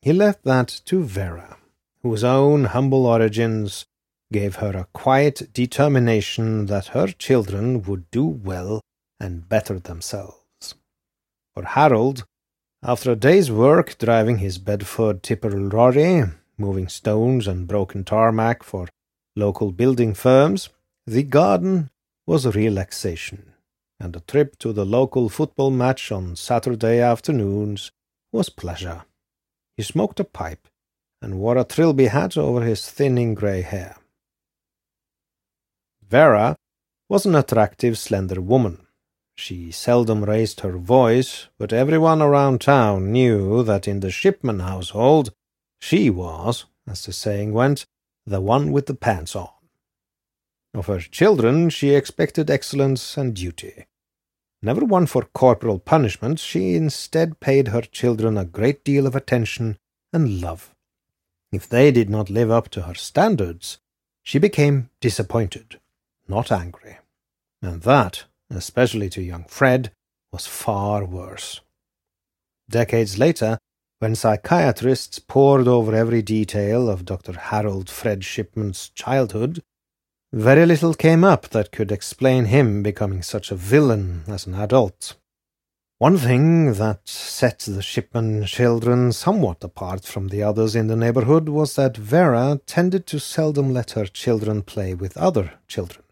He 0.00 0.12
left 0.12 0.44
that 0.44 0.68
to 0.86 1.02
Vera, 1.02 1.58
whose 2.02 2.24
own 2.24 2.64
humble 2.64 3.06
origins 3.06 3.84
gave 4.32 4.56
her 4.56 4.76
a 4.76 4.88
quiet 4.92 5.52
determination 5.52 6.66
that 6.66 6.88
her 6.88 7.08
children 7.08 7.82
would 7.82 8.10
do 8.10 8.24
well 8.24 8.80
and 9.20 9.48
better 9.48 9.78
themselves. 9.78 10.74
For 11.54 11.64
Harold, 11.64 12.24
after 12.82 13.12
a 13.12 13.16
day's 13.16 13.50
work 13.50 13.98
driving 13.98 14.38
his 14.38 14.58
Bedford 14.58 15.22
tipper 15.22 15.50
lorry, 15.50 16.24
moving 16.56 16.88
stones 16.88 17.46
and 17.46 17.66
broken 17.66 18.04
tarmac 18.04 18.62
for 18.62 18.88
local 19.36 19.72
building 19.72 20.14
firms, 20.14 20.68
the 21.06 21.22
garden 21.22 21.90
was 22.26 22.46
a 22.46 22.50
relaxation 22.50 23.52
and 24.00 24.16
a 24.16 24.20
trip 24.20 24.58
to 24.58 24.72
the 24.72 24.84
local 24.84 25.28
football 25.28 25.70
match 25.70 26.10
on 26.10 26.36
Saturday 26.36 27.00
afternoons 27.00 27.90
was 28.32 28.48
pleasure. 28.48 29.04
He 29.76 29.82
smoked 29.82 30.20
a 30.20 30.24
pipe 30.24 30.68
and 31.22 31.38
wore 31.38 31.56
a 31.56 31.64
trilby 31.64 32.06
hat 32.06 32.36
over 32.36 32.62
his 32.62 32.88
thinning 32.90 33.34
grey 33.34 33.62
hair. 33.62 33.96
Vera 36.06 36.56
was 37.08 37.26
an 37.26 37.34
attractive, 37.34 37.98
slender 37.98 38.40
woman. 38.40 38.86
She 39.36 39.70
seldom 39.72 40.24
raised 40.24 40.60
her 40.60 40.78
voice, 40.78 41.48
but 41.58 41.72
everyone 41.72 42.22
around 42.22 42.60
town 42.60 43.10
knew 43.10 43.62
that 43.64 43.88
in 43.88 44.00
the 44.00 44.10
Shipman 44.10 44.60
household 44.60 45.32
she 45.84 46.08
was, 46.08 46.64
as 46.86 47.04
the 47.04 47.12
saying 47.12 47.52
went, 47.52 47.84
the 48.24 48.40
one 48.40 48.72
with 48.72 48.86
the 48.86 48.94
pants 48.94 49.36
on. 49.36 49.50
Of 50.72 50.86
her 50.86 50.98
children 50.98 51.68
she 51.68 51.94
expected 51.94 52.50
excellence 52.50 53.18
and 53.18 53.34
duty. 53.34 53.84
Never 54.62 54.82
one 54.82 55.04
for 55.04 55.26
corporal 55.34 55.78
punishment, 55.78 56.38
she 56.38 56.74
instead 56.74 57.38
paid 57.38 57.68
her 57.68 57.82
children 57.82 58.38
a 58.38 58.46
great 58.46 58.82
deal 58.82 59.06
of 59.06 59.14
attention 59.14 59.76
and 60.10 60.40
love. 60.40 60.74
If 61.52 61.68
they 61.68 61.92
did 61.92 62.08
not 62.08 62.30
live 62.30 62.50
up 62.50 62.70
to 62.70 62.82
her 62.82 62.94
standards, 62.94 63.78
she 64.22 64.38
became 64.38 64.88
disappointed, 65.00 65.80
not 66.26 66.50
angry. 66.50 66.96
And 67.60 67.82
that, 67.82 68.24
especially 68.48 69.10
to 69.10 69.22
young 69.22 69.44
Fred, 69.44 69.92
was 70.32 70.46
far 70.46 71.04
worse. 71.04 71.60
Decades 72.70 73.18
later, 73.18 73.58
when 74.04 74.14
psychiatrists 74.14 75.18
pored 75.18 75.66
over 75.66 75.94
every 75.94 76.20
detail 76.20 76.90
of 76.90 77.06
Dr. 77.06 77.32
Harold 77.32 77.88
Fred 77.88 78.22
Shipman's 78.22 78.90
childhood, 78.90 79.62
very 80.30 80.66
little 80.66 80.92
came 80.92 81.24
up 81.24 81.48
that 81.48 81.72
could 81.72 81.90
explain 81.90 82.44
him 82.44 82.82
becoming 82.82 83.22
such 83.22 83.50
a 83.50 83.54
villain 83.54 84.24
as 84.28 84.46
an 84.46 84.56
adult. 84.56 85.16
One 85.96 86.18
thing 86.18 86.74
that 86.74 87.08
set 87.08 87.60
the 87.60 87.80
Shipman 87.80 88.44
children 88.44 89.10
somewhat 89.12 89.64
apart 89.64 90.04
from 90.04 90.28
the 90.28 90.42
others 90.42 90.76
in 90.76 90.88
the 90.88 90.96
neighborhood 90.96 91.48
was 91.48 91.74
that 91.76 91.96
Vera 91.96 92.60
tended 92.66 93.06
to 93.06 93.18
seldom 93.18 93.72
let 93.72 93.92
her 93.92 94.04
children 94.04 94.60
play 94.60 94.92
with 94.92 95.16
other 95.16 95.54
children. 95.66 96.04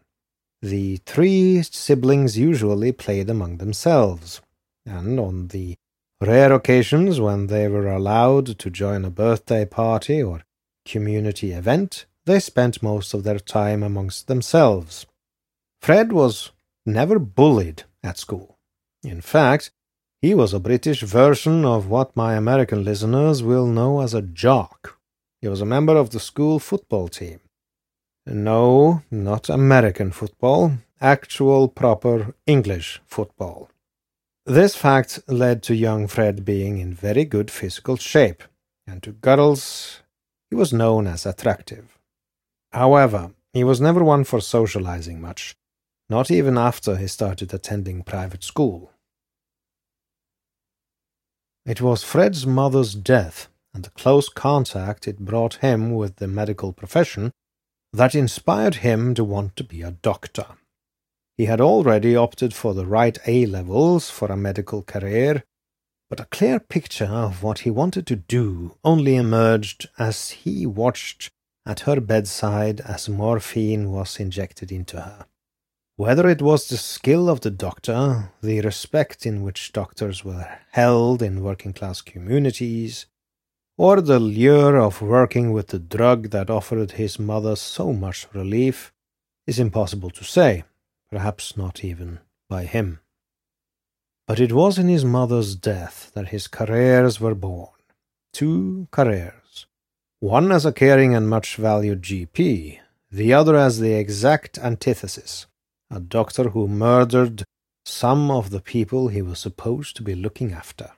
The 0.63 0.97
three 1.05 1.61
siblings 1.61 2.39
usually 2.39 2.91
played 2.91 3.29
among 3.29 3.57
themselves, 3.57 4.41
and 4.83 5.19
on 5.19 5.49
the 5.49 5.75
Rare 6.21 6.53
occasions 6.53 7.19
when 7.19 7.47
they 7.47 7.67
were 7.67 7.87
allowed 7.87 8.57
to 8.59 8.69
join 8.69 9.03
a 9.03 9.09
birthday 9.09 9.65
party 9.65 10.23
or 10.23 10.43
community 10.85 11.51
event, 11.51 12.05
they 12.25 12.39
spent 12.39 12.83
most 12.83 13.13
of 13.13 13.23
their 13.23 13.39
time 13.39 13.83
amongst 13.83 14.27
themselves. 14.27 15.05
Fred 15.81 16.13
was 16.13 16.51
never 16.85 17.19
bullied 17.19 17.83
at 18.03 18.17
school. 18.17 18.57
In 19.03 19.19
fact, 19.19 19.71
he 20.21 20.33
was 20.33 20.53
a 20.53 20.59
British 20.59 21.01
version 21.01 21.65
of 21.65 21.89
what 21.89 22.15
my 22.15 22.35
American 22.35 22.85
listeners 22.85 23.43
will 23.43 23.67
know 23.67 23.99
as 23.99 24.13
a 24.13 24.21
jock. 24.21 24.97
He 25.41 25.49
was 25.49 25.59
a 25.59 25.65
member 25.65 25.97
of 25.97 26.11
the 26.11 26.21
school 26.21 26.59
football 26.59 27.09
team. 27.09 27.41
No, 28.25 29.01
not 29.11 29.49
American 29.49 30.11
football, 30.11 30.77
actual 31.01 31.67
proper 31.67 32.33
English 32.47 33.01
football. 33.05 33.69
This 34.45 34.75
fact 34.75 35.21
led 35.27 35.63
to 35.63 35.75
young 35.75 36.07
Fred 36.07 36.43
being 36.43 36.77
in 36.77 36.93
very 36.93 37.23
good 37.23 37.49
physical 37.49 37.95
shape, 37.95 38.43
and 38.85 39.01
to 39.03 39.13
girls 39.13 40.01
he 40.49 40.55
was 40.55 40.73
known 40.73 41.07
as 41.07 41.25
attractive. 41.25 41.97
However, 42.73 43.31
he 43.53 43.63
was 43.63 43.79
never 43.79 44.03
one 44.03 44.25
for 44.25 44.41
socializing 44.41 45.21
much, 45.21 45.55
not 46.09 46.29
even 46.29 46.57
after 46.57 46.97
he 46.97 47.07
started 47.07 47.53
attending 47.53 48.03
private 48.03 48.43
school. 48.43 48.91
It 51.65 51.79
was 51.79 52.03
Fred's 52.03 52.45
mother's 52.45 52.93
death 52.93 53.47
and 53.73 53.85
the 53.85 53.91
close 53.91 54.27
contact 54.27 55.07
it 55.07 55.19
brought 55.19 55.55
him 55.55 55.95
with 55.95 56.17
the 56.17 56.27
medical 56.27 56.73
profession 56.73 57.31
that 57.93 58.13
inspired 58.13 58.75
him 58.75 59.13
to 59.15 59.23
want 59.23 59.55
to 59.55 59.63
be 59.63 59.81
a 59.81 59.91
doctor. 59.91 60.45
He 61.37 61.45
had 61.45 61.59
already 61.59 62.15
opted 62.15 62.53
for 62.53 62.73
the 62.73 62.85
right 62.85 63.17
A 63.25 63.45
levels 63.47 64.09
for 64.09 64.31
a 64.31 64.37
medical 64.37 64.83
career, 64.83 65.43
but 66.09 66.19
a 66.19 66.25
clear 66.25 66.59
picture 66.59 67.05
of 67.05 67.41
what 67.41 67.59
he 67.59 67.71
wanted 67.71 68.05
to 68.07 68.15
do 68.15 68.77
only 68.83 69.15
emerged 69.15 69.89
as 69.97 70.29
he 70.29 70.65
watched 70.65 71.31
at 71.65 71.81
her 71.81 71.99
bedside 71.99 72.81
as 72.81 73.09
morphine 73.09 73.91
was 73.91 74.19
injected 74.19 74.71
into 74.71 75.01
her. 75.01 75.25
Whether 75.95 76.27
it 76.29 76.41
was 76.41 76.67
the 76.67 76.77
skill 76.77 77.29
of 77.29 77.41
the 77.41 77.51
doctor, 77.51 78.31
the 78.41 78.61
respect 78.61 79.25
in 79.25 79.41
which 79.41 79.73
doctors 79.73 80.23
were 80.23 80.59
held 80.71 81.23
in 81.23 81.43
working 81.43 81.73
class 81.73 82.01
communities, 82.01 83.07
or 83.77 84.01
the 84.01 84.19
lure 84.19 84.77
of 84.77 85.01
working 85.01 85.51
with 85.51 85.67
the 85.67 85.79
drug 85.79 86.29
that 86.29 86.49
offered 86.49 86.91
his 86.91 87.17
mother 87.17 87.55
so 87.55 87.91
much 87.91 88.27
relief, 88.33 88.91
is 89.47 89.59
impossible 89.59 90.11
to 90.11 90.23
say, 90.23 90.63
perhaps 91.13 91.55
not 91.55 91.83
even 91.83 92.17
by 92.49 92.65
him. 92.65 92.99
But 94.25 94.39
it 94.39 94.51
was 94.51 94.79
in 94.79 94.87
his 94.87 95.05
mother's 95.05 95.55
death 95.55 96.11
that 96.15 96.29
his 96.29 96.47
careers 96.47 97.19
were 97.19 97.35
born. 97.35 97.69
Two 98.33 98.87
careers. 98.89 99.67
One 100.19 100.51
as 100.51 100.65
a 100.65 100.73
caring 100.73 101.13
and 101.13 101.29
much 101.29 101.55
valued 101.55 102.01
GP, 102.01 102.79
the 103.11 103.31
other 103.31 103.55
as 103.55 103.79
the 103.79 103.93
exact 103.93 104.57
antithesis 104.57 105.45
a 105.91 105.99
doctor 105.99 106.49
who 106.49 106.67
murdered 106.67 107.43
some 107.85 108.31
of 108.31 108.49
the 108.49 108.61
people 108.61 109.09
he 109.09 109.21
was 109.21 109.37
supposed 109.37 109.95
to 109.95 110.01
be 110.01 110.15
looking 110.15 110.51
after. 110.51 110.89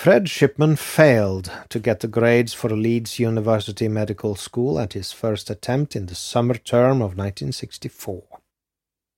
Fred 0.00 0.30
Shipman 0.30 0.76
failed 0.76 1.52
to 1.68 1.78
get 1.78 2.00
the 2.00 2.08
grades 2.08 2.54
for 2.54 2.70
Leeds 2.70 3.18
University 3.18 3.86
Medical 3.86 4.34
School 4.34 4.78
at 4.78 4.94
his 4.94 5.12
first 5.12 5.50
attempt 5.50 5.94
in 5.94 6.06
the 6.06 6.14
summer 6.14 6.54
term 6.54 7.02
of 7.02 7.18
1964. 7.18 8.22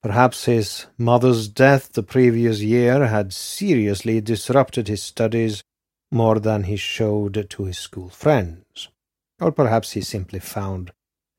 Perhaps 0.03 0.47
his 0.47 0.87
mother's 0.99 1.47
death 1.47 1.93
the 1.93 2.03
previous 2.03 2.63
year 2.63 3.07
had 3.07 3.33
seriously 3.33 4.21
disrupted 4.21 4.89
his 4.89 5.05
studies 5.05 5.63
more 6.11 6.41
than 6.41 6.65
he 6.65 6.75
showed 6.75 7.47
to 7.49 7.65
his 7.67 7.79
school 7.79 8.09
friends. 8.09 8.89
Or 9.41 9.53
perhaps 9.53 9.93
he 9.93 10.01
simply 10.01 10.41
found 10.41 10.91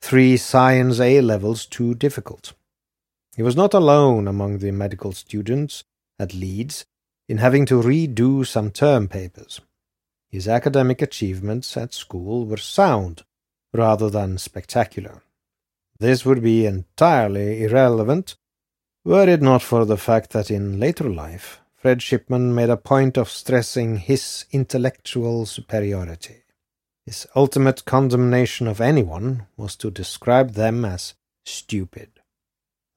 three 0.02 0.38
science 0.38 1.02
A 1.02 1.20
levels 1.20 1.66
too 1.66 1.96
difficult. 1.96 2.54
He 3.36 3.44
was 3.44 3.58
not 3.58 3.74
alone 3.74 4.26
among 4.26 4.60
the 4.60 4.72
medical 4.72 5.12
students 5.12 5.84
at 6.18 6.34
Leeds 6.34 6.86
in 7.28 7.38
having 7.38 7.66
to 7.66 7.82
redo 7.82 8.46
some 8.46 8.72
term 8.72 9.08
papers. 9.08 9.62
His 10.30 10.48
academic 10.48 11.02
achievements 11.02 11.78
at 11.78 11.94
school 11.94 12.46
were 12.46 12.58
sound 12.58 13.24
rather 13.74 14.10
than 14.10 14.38
spectacular. 14.38 15.22
This 16.00 16.26
would 16.26 16.42
be 16.42 16.66
entirely 16.66 17.64
irrelevant 17.64 18.36
were 19.06 19.28
it 19.28 19.42
not 19.42 19.62
for 19.62 19.84
the 19.84 19.98
fact 19.98 20.32
that 20.32 20.50
in 20.50 20.80
later 20.80 21.10
life 21.10 21.60
Fred 21.76 22.02
Shipman 22.02 22.56
made 22.56 22.70
a 22.70 22.78
point 22.78 23.18
of 23.18 23.30
stressing 23.30 23.98
his 23.98 24.46
intellectual 24.52 25.46
superiority. 25.46 26.44
His 27.06 27.28
ultimate 27.36 27.84
condemnation 27.84 28.68
of 28.68 28.80
anyone 28.80 29.48
was 29.58 29.76
to 29.78 29.92
describe 29.92 30.54
them 30.54 30.86
as 30.86 31.16
stupid. 31.46 32.22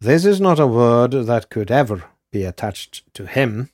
This 0.01 0.25
is 0.25 0.41
not 0.41 0.61
a 0.61 0.67
word 0.69 1.11
that 1.11 1.51
could 1.51 1.73
ever 1.73 2.05
be 2.31 2.45
attached 2.45 3.13
to 3.15 3.27
him, 3.27 3.71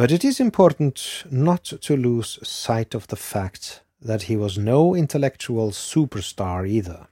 but 0.00 0.10
it 0.10 0.24
is 0.24 0.40
important 0.40 1.24
not 1.30 1.62
to 1.62 1.94
lose 1.94 2.38
sight 2.42 2.94
of 2.94 3.08
the 3.08 3.16
fact 3.16 3.82
that 4.00 4.22
he 4.22 4.34
was 4.34 4.56
no 4.56 4.94
intellectual 4.94 5.70
superstar 5.72 6.66
either. 6.66 7.08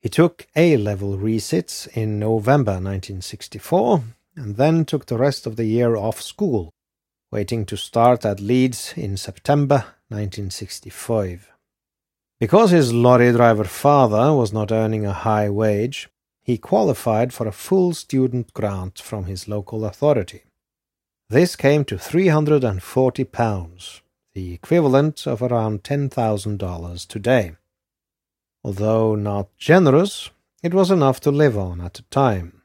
He 0.00 0.08
took 0.08 0.46
A 0.56 0.78
level 0.78 1.18
resits 1.18 1.86
in 1.88 2.18
November 2.18 2.80
1964 2.80 4.04
and 4.36 4.56
then 4.56 4.86
took 4.86 5.04
the 5.04 5.18
rest 5.18 5.46
of 5.46 5.56
the 5.56 5.66
year 5.66 5.96
off 5.96 6.22
school, 6.22 6.70
waiting 7.30 7.66
to 7.66 7.76
start 7.76 8.24
at 8.24 8.40
Leeds 8.40 8.94
in 8.96 9.18
September 9.18 9.84
1965. 10.08 11.50
Because 12.40 12.70
his 12.70 12.90
lorry 12.90 13.32
driver 13.32 13.64
father 13.64 14.32
was 14.32 14.50
not 14.50 14.72
earning 14.72 15.04
a 15.04 15.12
high 15.12 15.50
wage, 15.50 16.08
he 16.40 16.56
qualified 16.56 17.34
for 17.34 17.46
a 17.46 17.52
full 17.52 17.92
student 17.92 18.54
grant 18.54 18.98
from 18.98 19.26
his 19.26 19.46
local 19.46 19.84
authority. 19.84 20.44
This 21.30 21.56
came 21.56 21.84
to 21.84 21.96
£340, 21.96 24.00
the 24.32 24.54
equivalent 24.54 25.26
of 25.26 25.42
around 25.42 25.82
$10,000 25.82 27.06
today. 27.06 27.52
Although 28.64 29.14
not 29.14 29.54
generous, 29.58 30.30
it 30.62 30.72
was 30.72 30.90
enough 30.90 31.20
to 31.20 31.30
live 31.30 31.58
on 31.58 31.82
at 31.82 31.92
the 31.94 32.02
time. 32.10 32.62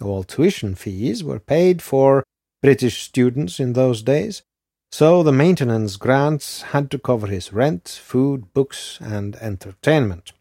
All 0.00 0.24
tuition 0.24 0.76
fees 0.76 1.22
were 1.22 1.38
paid 1.38 1.82
for 1.82 2.24
British 2.62 3.02
students 3.02 3.60
in 3.60 3.74
those 3.74 4.00
days, 4.00 4.44
so 4.90 5.22
the 5.22 5.30
maintenance 5.30 5.98
grants 5.98 6.62
had 6.62 6.90
to 6.92 6.98
cover 6.98 7.26
his 7.26 7.52
rent, 7.52 8.00
food, 8.02 8.54
books, 8.54 8.98
and 9.02 9.36
entertainment. 9.36 10.32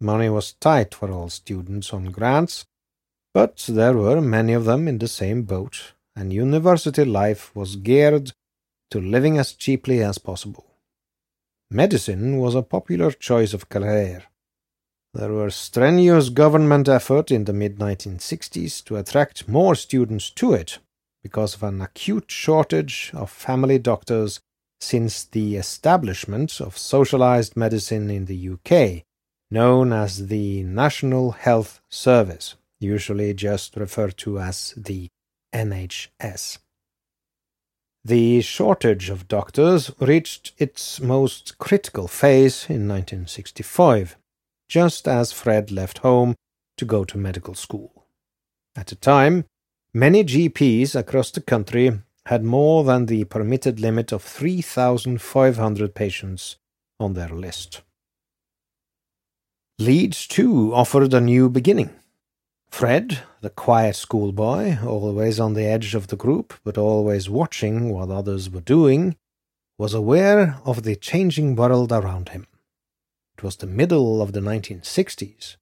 Money 0.00 0.30
was 0.30 0.54
tight 0.54 0.94
for 0.94 1.10
all 1.10 1.28
students 1.28 1.92
on 1.92 2.06
grants, 2.06 2.64
but 3.34 3.62
there 3.68 3.92
were 3.92 4.22
many 4.22 4.54
of 4.54 4.64
them 4.64 4.88
in 4.88 4.96
the 4.96 5.06
same 5.06 5.42
boat, 5.42 5.92
and 6.16 6.32
university 6.32 7.04
life 7.04 7.54
was 7.54 7.76
geared 7.76 8.32
to 8.90 9.00
living 9.00 9.38
as 9.38 9.52
cheaply 9.52 10.02
as 10.02 10.18
possible. 10.18 10.66
Medicine 11.70 12.38
was 12.38 12.54
a 12.54 12.62
popular 12.62 13.10
choice 13.10 13.52
of 13.52 13.68
career. 13.68 14.24
There 15.12 15.32
were 15.32 15.50
strenuous 15.50 16.28
government 16.28 16.88
effort 16.88 17.30
in 17.30 17.44
the 17.44 17.52
mid 17.52 17.78
1960s 17.78 18.84
to 18.84 18.96
attract 18.96 19.48
more 19.48 19.74
students 19.74 20.30
to 20.30 20.52
it, 20.52 20.78
because 21.22 21.54
of 21.54 21.62
an 21.62 21.80
acute 21.80 22.30
shortage 22.30 23.10
of 23.14 23.30
family 23.30 23.78
doctors 23.78 24.40
since 24.80 25.24
the 25.24 25.56
establishment 25.56 26.60
of 26.60 26.76
socialized 26.76 27.56
medicine 27.56 28.10
in 28.10 28.26
the 28.26 28.50
UK, 28.50 29.04
known 29.50 29.92
as 29.92 30.26
the 30.26 30.62
National 30.64 31.30
Health 31.30 31.80
Service, 31.88 32.56
usually 32.78 33.32
just 33.32 33.76
referred 33.76 34.16
to 34.18 34.38
as 34.38 34.74
the 34.76 35.08
NHS. 35.54 36.58
The 38.04 38.42
shortage 38.42 39.08
of 39.08 39.28
doctors 39.28 39.90
reached 40.00 40.52
its 40.58 41.00
most 41.00 41.56
critical 41.58 42.08
phase 42.08 42.66
in 42.68 42.86
1965, 42.88 44.16
just 44.68 45.08
as 45.08 45.32
Fred 45.32 45.70
left 45.70 45.98
home 45.98 46.34
to 46.76 46.84
go 46.84 47.04
to 47.04 47.16
medical 47.16 47.54
school. 47.54 48.06
At 48.76 48.88
the 48.88 48.96
time, 48.96 49.44
Many 49.96 50.24
GPs 50.24 50.96
across 50.96 51.30
the 51.30 51.40
country 51.40 52.00
had 52.26 52.42
more 52.42 52.82
than 52.82 53.06
the 53.06 53.22
permitted 53.26 53.78
limit 53.78 54.10
of 54.10 54.24
3,500 54.24 55.94
patients 55.94 56.56
on 56.98 57.14
their 57.14 57.28
list. 57.28 57.82
Leeds, 59.78 60.26
too, 60.26 60.74
offered 60.74 61.14
a 61.14 61.20
new 61.20 61.48
beginning. 61.48 61.90
Fred, 62.74 63.20
the 63.40 63.50
quiet 63.50 63.94
schoolboy, 63.94 64.78
always 64.84 65.38
on 65.38 65.54
the 65.54 65.64
edge 65.64 65.94
of 65.94 66.08
the 66.08 66.16
group, 66.16 66.54
but 66.64 66.76
always 66.76 67.30
watching 67.30 67.88
what 67.88 68.10
others 68.10 68.50
were 68.50 68.60
doing, 68.60 69.14
was 69.78 69.94
aware 69.94 70.58
of 70.64 70.82
the 70.82 70.96
changing 70.96 71.54
world 71.54 71.92
around 71.92 72.30
him. 72.30 72.48
It 73.38 73.44
was 73.44 73.54
the 73.54 73.68
middle 73.68 74.20
of 74.20 74.32
the 74.32 74.40
1960s, 74.40 75.56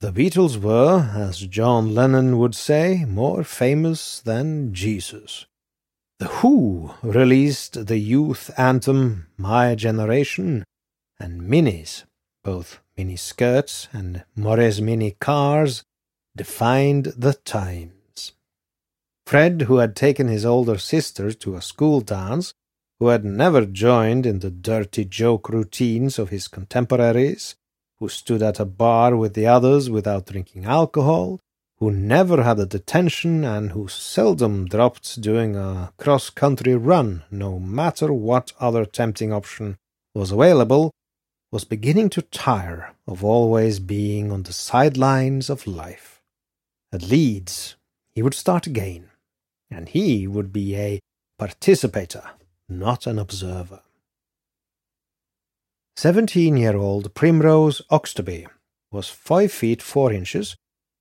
the 0.00 0.12
Beatles 0.12 0.58
were, 0.58 1.10
as 1.16 1.40
John 1.40 1.94
Lennon 1.94 2.38
would 2.38 2.54
say, 2.54 3.06
more 3.06 3.42
famous 3.42 4.20
than 4.20 4.74
Jesus. 4.74 5.46
The 6.18 6.28
Who 6.40 6.92
released 7.02 7.86
the 7.86 7.98
youth 7.98 8.50
anthem 8.58 9.28
My 9.38 9.74
Generation, 9.74 10.64
and 11.18 11.40
minis, 11.40 12.04
both 12.44 12.80
mini 12.98 13.16
skirts 13.16 13.88
and 13.94 14.24
Morris 14.36 14.78
mini 14.80 15.16
cars, 15.20 15.84
defined 16.40 17.04
the 17.18 17.34
times. 17.34 18.32
Fred, 19.26 19.54
who 19.68 19.76
had 19.76 19.94
taken 19.94 20.26
his 20.26 20.46
older 20.46 20.78
sister 20.78 21.34
to 21.34 21.54
a 21.54 21.60
school 21.60 22.00
dance, 22.00 22.54
who 22.98 23.08
had 23.08 23.26
never 23.26 23.66
joined 23.66 24.24
in 24.24 24.38
the 24.38 24.50
dirty 24.50 25.04
joke 25.04 25.50
routines 25.50 26.18
of 26.18 26.30
his 26.30 26.48
contemporaries, 26.48 27.56
who 27.98 28.08
stood 28.08 28.42
at 28.42 28.58
a 28.58 28.64
bar 28.64 29.14
with 29.16 29.34
the 29.34 29.46
others 29.46 29.90
without 29.90 30.24
drinking 30.24 30.64
alcohol, 30.64 31.38
who 31.78 31.90
never 31.90 32.42
had 32.42 32.58
a 32.58 32.64
detention 32.64 33.44
and 33.44 33.72
who 33.72 33.86
seldom 33.86 34.64
dropped 34.64 35.20
doing 35.20 35.56
a 35.56 35.92
cross 35.98 36.30
country 36.30 36.74
run, 36.74 37.22
no 37.30 37.58
matter 37.58 38.14
what 38.14 38.54
other 38.58 38.86
tempting 38.86 39.30
option 39.30 39.76
was 40.14 40.32
available, 40.32 40.90
was 41.52 41.64
beginning 41.66 42.08
to 42.08 42.22
tire 42.22 42.94
of 43.06 43.22
always 43.22 43.78
being 43.78 44.32
on 44.32 44.44
the 44.44 44.54
sidelines 44.54 45.50
of 45.50 45.66
life. 45.66 46.19
At 46.92 47.02
Leeds, 47.02 47.76
he 48.14 48.22
would 48.22 48.34
start 48.34 48.66
again, 48.66 49.10
and 49.70 49.88
he 49.88 50.26
would 50.26 50.52
be 50.52 50.76
a 50.76 51.00
participator, 51.38 52.22
not 52.68 53.06
an 53.06 53.18
observer. 53.18 53.82
Seventeen 55.96 56.56
year 56.56 56.76
old 56.76 57.14
Primrose 57.14 57.82
Oxtoby 57.90 58.46
was 58.90 59.08
five 59.08 59.52
feet 59.52 59.82
four 59.82 60.12
inches 60.12 60.56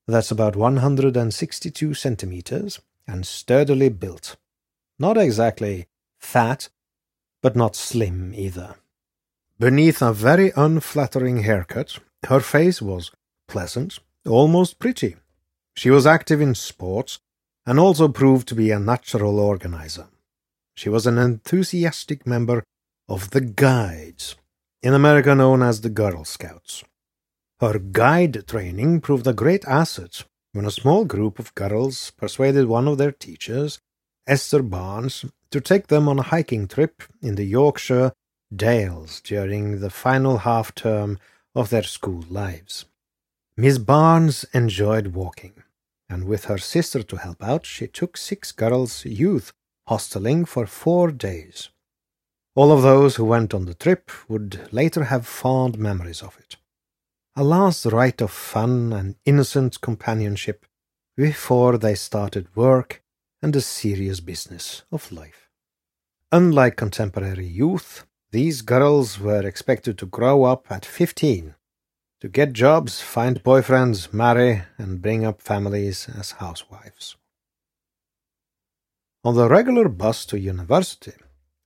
that's 0.08 0.32
about 0.32 0.56
162 0.56 1.94
centimeters 1.94 2.82
and 3.08 3.26
sturdily 3.26 3.90
built. 3.90 4.36
Not 4.98 5.18
exactly 5.18 5.88
fat, 6.20 6.70
but 7.42 7.56
not 7.56 7.76
slim 7.76 8.34
either. 8.36 8.76
Beneath 9.60 10.02
a 10.02 10.14
very 10.14 10.52
unflattering 10.56 11.44
haircut, 11.44 12.00
her 12.26 12.40
face 12.40 12.82
was 12.82 13.12
pleasant, 13.48 14.00
almost 14.28 14.80
pretty. 14.80 15.16
She 15.80 15.90
was 15.90 16.06
active 16.06 16.42
in 16.42 16.56
sports 16.56 17.20
and 17.66 17.80
also 17.80 18.10
proved 18.10 18.50
to 18.50 18.54
be 18.54 18.70
a 18.70 18.80
natural 18.80 19.40
organizer. 19.40 20.10
She 20.76 20.90
was 20.90 21.08
an 21.08 21.18
enthusiastic 21.18 22.28
member 22.28 22.66
of 23.08 23.30
the 23.30 23.40
Guides, 23.40 24.36
in 24.84 24.94
America 24.94 25.34
known 25.34 25.64
as 25.64 25.80
the 25.80 25.90
Girl 25.90 26.26
Scouts. 26.26 26.84
Her 27.62 27.80
guide 27.80 28.46
training 28.46 29.00
proved 29.00 29.26
a 29.26 29.32
great 29.32 29.64
asset 29.64 30.26
when 30.52 30.66
a 30.66 30.80
small 30.80 31.06
group 31.06 31.40
of 31.40 31.56
girls 31.56 32.12
persuaded 32.18 32.66
one 32.66 32.86
of 32.86 32.98
their 32.98 33.14
teachers, 33.14 33.80
Esther 34.28 34.62
Barnes, 34.62 35.24
to 35.50 35.62
take 35.62 35.88
them 35.88 36.10
on 36.10 36.20
a 36.20 36.24
hiking 36.34 36.68
trip 36.68 37.04
in 37.22 37.36
the 37.36 37.46
Yorkshire 37.46 38.12
Dales 38.54 39.22
during 39.22 39.80
the 39.80 39.90
final 39.90 40.40
half 40.40 40.76
term 40.76 41.18
of 41.56 41.70
their 41.70 41.84
school 41.84 42.26
lives. 42.30 42.84
Miss 43.56 43.78
Barnes 43.78 44.44
enjoyed 44.54 45.08
walking, 45.08 45.54
and 46.10 46.26
with 46.26 46.46
her 46.46 46.58
sister 46.58 47.04
to 47.04 47.18
help 47.18 47.44
out, 47.44 47.66
she 47.66 47.88
took 47.88 48.18
six 48.18 48.52
girls 48.52 49.06
youth 49.06 49.52
hosteling 49.88 50.48
for 50.48 50.66
four 50.66 51.12
days. 51.12 51.70
All 52.56 52.72
of 52.72 52.82
those 52.82 53.16
who 53.16 53.26
went 53.26 53.54
on 53.54 53.66
the 53.66 53.74
trip 53.74 54.12
would 54.28 54.74
later 54.74 55.06
have 55.06 55.26
fond 55.26 55.78
memories 55.78 56.22
of 56.22 56.38
it 56.40 56.58
a 57.40 57.44
last 57.44 57.86
rite 57.86 58.20
of 58.20 58.32
fun 58.32 58.92
and 58.92 59.16
innocent 59.24 59.80
companionship 59.80 60.66
before 61.16 61.78
they 61.78 61.96
started 61.96 62.54
work 62.54 63.02
and 63.42 63.54
the 63.54 63.62
serious 63.62 64.20
business 64.20 64.84
of 64.92 65.10
life. 65.10 65.50
Unlike 66.34 66.76
contemporary 66.76 67.46
youth, 67.48 68.06
these 68.32 68.62
girls 68.62 69.22
were 69.22 69.48
expected 69.48 69.98
to 69.98 70.06
grow 70.06 70.44
up 70.44 70.70
at 70.70 70.84
fifteen, 70.86 71.56
to 72.22 72.28
get 72.28 72.54
jobs, 72.54 73.02
find 73.02 73.44
boyfriends, 73.44 74.14
marry, 74.14 74.64
and 74.78 75.02
bring 75.02 75.26
up 75.26 75.42
families 75.42 76.10
as 76.10 76.32
housewives. 76.32 77.16
On 79.24 79.36
the 79.36 79.50
regular 79.50 79.90
bus 79.90 80.26
to 80.28 80.40
university, 80.40 81.14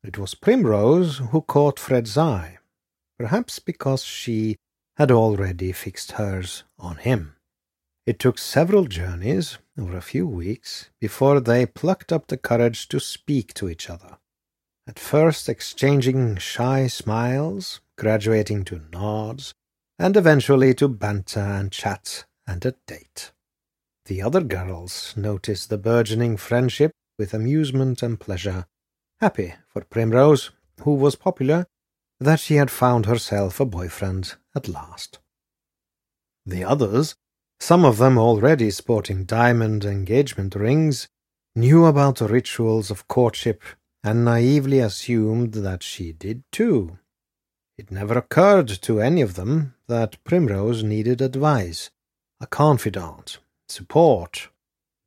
it 0.04 0.18
was 0.18 0.36
Primrose 0.36 1.20
who 1.32 1.42
caught 1.42 1.80
Fred's 1.80 2.18
eye, 2.18 2.60
perhaps 3.18 3.60
because 3.60 4.04
she 4.04 4.58
had 4.98 5.12
already 5.12 5.72
fixed 5.72 6.14
hers 6.14 6.64
on 6.78 6.98
him. 6.98 7.36
It 8.06 8.20
took 8.20 8.38
several 8.38 8.86
journeys 8.86 9.58
over 9.80 9.96
a 9.96 10.02
few 10.02 10.28
weeks 10.28 10.90
before 11.00 11.40
they 11.40 11.66
plucked 11.66 12.12
up 12.12 12.28
the 12.28 12.38
courage 12.38 12.90
to 12.90 13.00
speak 13.00 13.54
to 13.56 13.70
each 13.70 13.90
other, 13.90 14.18
at 14.88 15.00
first 15.00 15.48
exchanging 15.48 16.38
shy 16.38 16.88
smiles, 16.88 17.80
graduating 17.98 18.66
to 18.66 18.82
nods, 18.92 19.54
and 20.04 20.18
eventually 20.18 20.74
to 20.74 20.90
banter 20.90 21.40
and 21.40 21.72
chat 21.72 22.26
and 22.46 22.66
a 22.66 22.76
date. 22.86 23.32
The 24.08 24.22
other 24.22 24.42
girls 24.42 25.14
noticed 25.16 25.70
the 25.70 25.78
burgeoning 25.78 26.36
friendship 26.36 26.92
with 27.18 27.34
amusement 27.34 28.04
and 28.04 28.20
pleasure, 28.20 28.66
happy 29.22 29.54
for 29.66 29.86
Primrose, 29.86 30.52
who 30.82 30.94
was 30.96 31.16
popular 31.16 31.68
that 32.20 32.42
she 32.42 32.56
had 32.56 32.70
found 32.70 33.06
herself 33.06 33.62
a 33.62 33.66
boyfriend 33.66 34.36
at 34.54 34.68
last. 34.68 35.20
The 36.46 36.66
others, 36.66 37.16
some 37.62 37.86
of 37.86 37.98
them 37.98 38.18
already 38.18 38.72
sporting 38.72 39.24
diamond 39.24 39.86
engagement 39.86 40.54
rings, 40.54 41.08
knew 41.56 41.86
about 41.86 42.18
the 42.18 42.28
rituals 42.28 42.92
of 42.92 43.08
courtship 43.08 43.64
and 44.04 44.26
naively 44.26 44.80
assumed 44.80 45.54
that 45.54 45.82
she 45.82 46.12
did 46.12 46.44
too. 46.52 47.00
It 47.78 47.92
never 47.92 48.18
occurred 48.18 48.68
to 48.68 49.02
any 49.02 49.22
of 49.22 49.34
them 49.34 49.74
that 49.88 50.24
Primrose 50.24 50.84
needed 50.84 51.22
advice, 51.22 51.90
a 52.40 52.46
confidant, 52.46 53.40
support. 53.68 54.50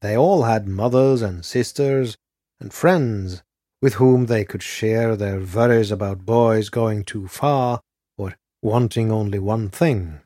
They 0.02 0.16
all 0.16 0.42
had 0.42 0.66
mothers 0.66 1.22
and 1.22 1.44
sisters 1.44 2.16
and 2.60 2.72
friends 2.72 3.42
with 3.80 3.94
whom 3.94 4.26
they 4.26 4.44
could 4.44 4.62
share 4.62 5.16
their 5.16 5.40
worries 5.40 5.90
about 5.90 6.26
boys 6.26 6.68
going 6.68 7.04
too 7.04 7.28
far 7.28 7.80
or 8.18 8.34
wanting 8.62 9.12
only 9.12 9.38
one 9.38 9.68
thing. 9.68 10.20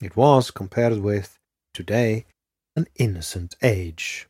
It 0.00 0.16
was, 0.16 0.50
compared 0.50 0.98
with 0.98 1.38
today, 1.72 2.26
an 2.74 2.86
innocent 2.96 3.54
age. 3.62 4.28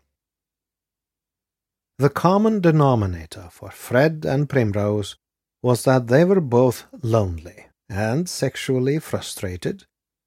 The 1.98 2.10
common 2.10 2.60
denominator 2.60 3.48
for 3.50 3.70
Fred 3.70 4.24
and 4.26 4.48
Primrose 4.48 5.16
was 5.62 5.84
that 5.84 6.06
they 6.06 6.24
were 6.24 6.40
both 6.40 6.86
lonely 7.02 7.66
and 7.88 8.28
sexually 8.28 8.98
frustrated, 8.98 9.84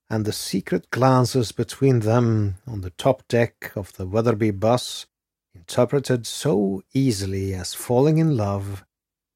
and 0.09 0.25
the 0.25 0.33
secret 0.33 0.89
glances 0.91 1.51
between 1.51 1.99
them 2.01 2.55
on 2.67 2.81
the 2.81 2.91
top 2.91 3.27
deck 3.27 3.71
of 3.75 3.93
the 3.93 4.05
Wetherby 4.05 4.51
bus 4.51 5.07
interpreted 5.55 6.25
so 6.25 6.81
easily 6.93 7.53
as 7.53 7.73
falling 7.73 8.17
in 8.17 8.35
love, 8.35 8.83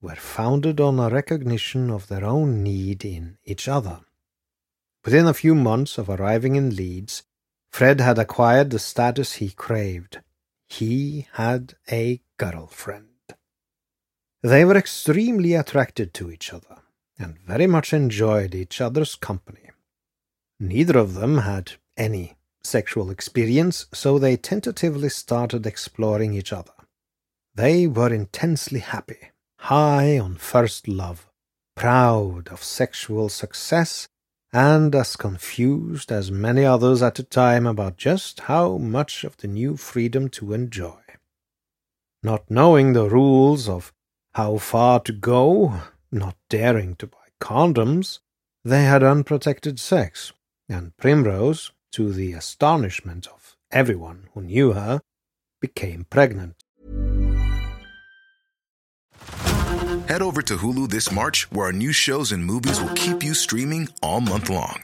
were 0.02 0.16
founded 0.16 0.80
on 0.80 1.00
a 1.00 1.10
recognition 1.10 1.90
of 1.90 2.08
their 2.08 2.24
own 2.24 2.64
need 2.64 3.04
in 3.04 3.38
each 3.46 3.68
other. 3.68 4.02
Within 5.04 5.28
a 5.28 5.34
few 5.34 5.56
months 5.56 5.98
of 5.98 6.10
arriving 6.10 6.56
in 6.56 6.76
Leeds, 6.76 7.24
Fred 7.72 8.02
had 8.02 8.20
acquired 8.20 8.70
the 8.70 8.80
status 8.80 9.34
he 9.34 9.50
craved. 9.50 10.20
He 10.68 11.28
had 11.34 11.76
a 11.92 12.22
girlfriend. 12.38 13.17
They 14.44 14.66
were 14.66 14.78
extremely 14.78 15.54
attracted 15.54 16.14
to 16.16 16.32
each 16.32 16.54
other, 16.54 16.78
and 17.18 17.40
very 17.40 17.68
much 17.68 17.94
enjoyed 17.94 18.54
each 18.54 18.80
other's 18.80 19.16
company. 19.16 19.72
Neither 20.60 20.98
of 20.98 21.16
them 21.16 21.40
had 21.40 21.74
any 21.98 22.38
sexual 22.64 23.10
experience, 23.10 23.88
so 23.94 24.20
they 24.20 24.38
tentatively 24.38 25.10
started 25.10 25.66
exploring 25.66 26.34
each 26.34 26.54
other. 26.54 26.74
They 27.56 27.88
were 27.88 28.14
intensely 28.14 28.80
happy, 28.80 29.32
high 29.60 30.20
on 30.20 30.36
first 30.36 30.88
love, 30.88 31.28
proud 31.76 32.50
of 32.50 32.64
sexual 32.64 33.30
success, 33.30 34.08
and 34.54 34.94
as 34.94 35.16
confused 35.16 36.12
as 36.12 36.32
many 36.32 36.64
others 36.64 37.02
at 37.02 37.16
the 37.16 37.24
time 37.24 37.66
about 37.66 37.98
just 37.98 38.42
how 38.42 38.78
much 38.78 39.24
of 39.24 39.38
the 39.38 39.48
new 39.48 39.78
freedom 39.78 40.30
to 40.30 40.54
enjoy. 40.54 41.00
Not 42.22 42.50
knowing 42.50 42.94
the 42.94 43.10
rules 43.10 43.68
of 43.68 43.94
how 44.38 44.56
far 44.56 45.00
to 45.00 45.12
go, 45.12 45.74
not 46.12 46.36
daring 46.48 46.96
to 46.96 47.08
buy 47.08 47.28
condoms, 47.42 48.20
they 48.64 48.84
had 48.84 49.02
unprotected 49.02 49.80
sex, 49.80 50.32
and 50.70 50.96
Primrose, 50.96 51.72
to 51.92 52.14
the 52.14 52.34
astonishment 52.34 53.26
of 53.26 53.56
everyone 53.72 54.30
who 54.36 54.44
knew 54.44 54.74
her, 54.74 55.02
became 55.60 56.06
pregnant. 56.12 56.54
Head 60.08 60.22
over 60.22 60.44
to 60.44 60.58
Hulu 60.58 60.88
this 60.92 61.12
March, 61.12 61.52
where 61.52 61.66
our 61.66 61.74
new 61.74 61.92
shows 61.92 62.32
and 62.32 62.46
movies 62.46 62.80
will 62.80 62.94
keep 62.94 63.24
you 63.24 63.34
streaming 63.34 63.90
all 64.04 64.22
month 64.22 64.52
long. 64.52 64.84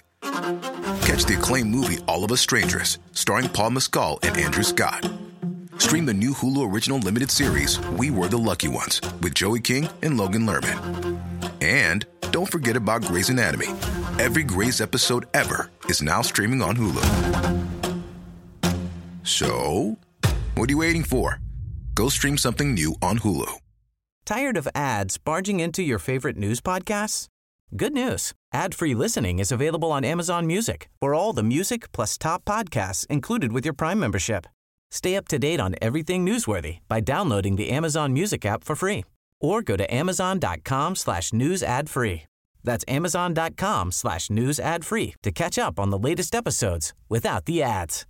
Catch 1.04 1.26
the 1.26 1.36
acclaimed 1.38 1.70
movie 1.70 2.00
All 2.08 2.24
of 2.24 2.32
Us 2.32 2.42
Strangers, 2.42 2.98
starring 3.12 3.50
Paul 3.50 3.70
Mescal 3.70 4.18
and 4.24 4.36
Andrew 4.36 4.64
Scott. 4.64 5.08
Stream 5.84 6.06
the 6.06 6.14
new 6.14 6.32
Hulu 6.32 6.72
original 6.72 6.98
limited 6.98 7.30
series, 7.30 7.78
We 7.98 8.10
Were 8.10 8.30
the 8.30 8.38
Lucky 8.38 8.70
Ones, 8.70 9.02
with 9.22 9.36
Joey 9.36 9.60
King 9.60 9.90
and 10.02 10.18
Logan 10.18 10.46
Lerman. 10.48 11.20
And 11.62 12.06
don't 12.32 12.50
forget 12.50 12.78
about 12.78 13.04
Grey's 13.04 13.30
Anatomy. 13.30 13.68
Every 14.18 14.44
Grey's 14.44 14.80
episode 14.80 15.26
ever 15.34 15.70
is 15.90 16.02
now 16.02 16.22
streaming 16.22 16.62
on 16.62 16.78
Hulu. 16.78 17.04
So, 19.24 19.98
what 20.56 20.70
are 20.70 20.72
you 20.72 20.78
waiting 20.78 21.04
for? 21.04 21.42
Go 21.96 22.08
stream 22.08 22.38
something 22.38 22.74
new 22.74 22.96
on 23.02 23.20
Hulu. 23.20 23.52
Tired 24.26 24.56
of 24.56 24.70
ads 24.74 25.18
barging 25.18 25.60
into 25.60 25.84
your 25.84 26.00
favorite 26.00 26.38
news 26.38 26.62
podcasts? 26.62 27.28
Good 27.76 27.92
news. 27.94 28.34
Ad-free 28.54 28.96
listening 28.96 29.40
is 29.40 29.52
available 29.52 29.92
on 29.92 30.06
Amazon 30.06 30.48
Music 30.48 30.90
for 31.02 31.14
all 31.14 31.34
the 31.34 31.44
music 31.44 31.92
plus 31.92 32.18
top 32.18 32.46
podcasts 32.46 33.06
included 33.08 33.52
with 33.52 33.66
your 33.66 33.74
Prime 33.74 34.00
membership. 34.00 34.48
Stay 34.94 35.16
up 35.16 35.28
to 35.30 35.40
date 35.40 35.60
on 35.60 35.74
everything 35.82 36.24
newsworthy 36.24 36.78
by 36.88 37.00
downloading 37.00 37.56
the 37.56 37.72
Amazon 37.72 38.14
Music 38.14 38.46
app 38.46 38.64
for 38.64 38.76
free 38.76 39.04
or 39.42 39.64
go 39.64 39.76
to 39.76 39.92
amazon.com 39.92 40.96
slash 40.96 41.34
news 41.34 41.64
ad 41.64 41.90
free. 41.90 42.26
That's 42.64 42.86
amazon.com 42.88 43.92
slash 43.92 44.30
news 44.30 44.60
ad 44.60 44.86
free 44.86 45.16
to 45.24 45.32
catch 45.32 45.58
up 45.58 45.80
on 45.80 45.90
the 45.90 45.98
latest 45.98 46.36
episodes 46.36 46.94
without 47.10 47.46
the 47.46 47.64
ads. 47.64 48.06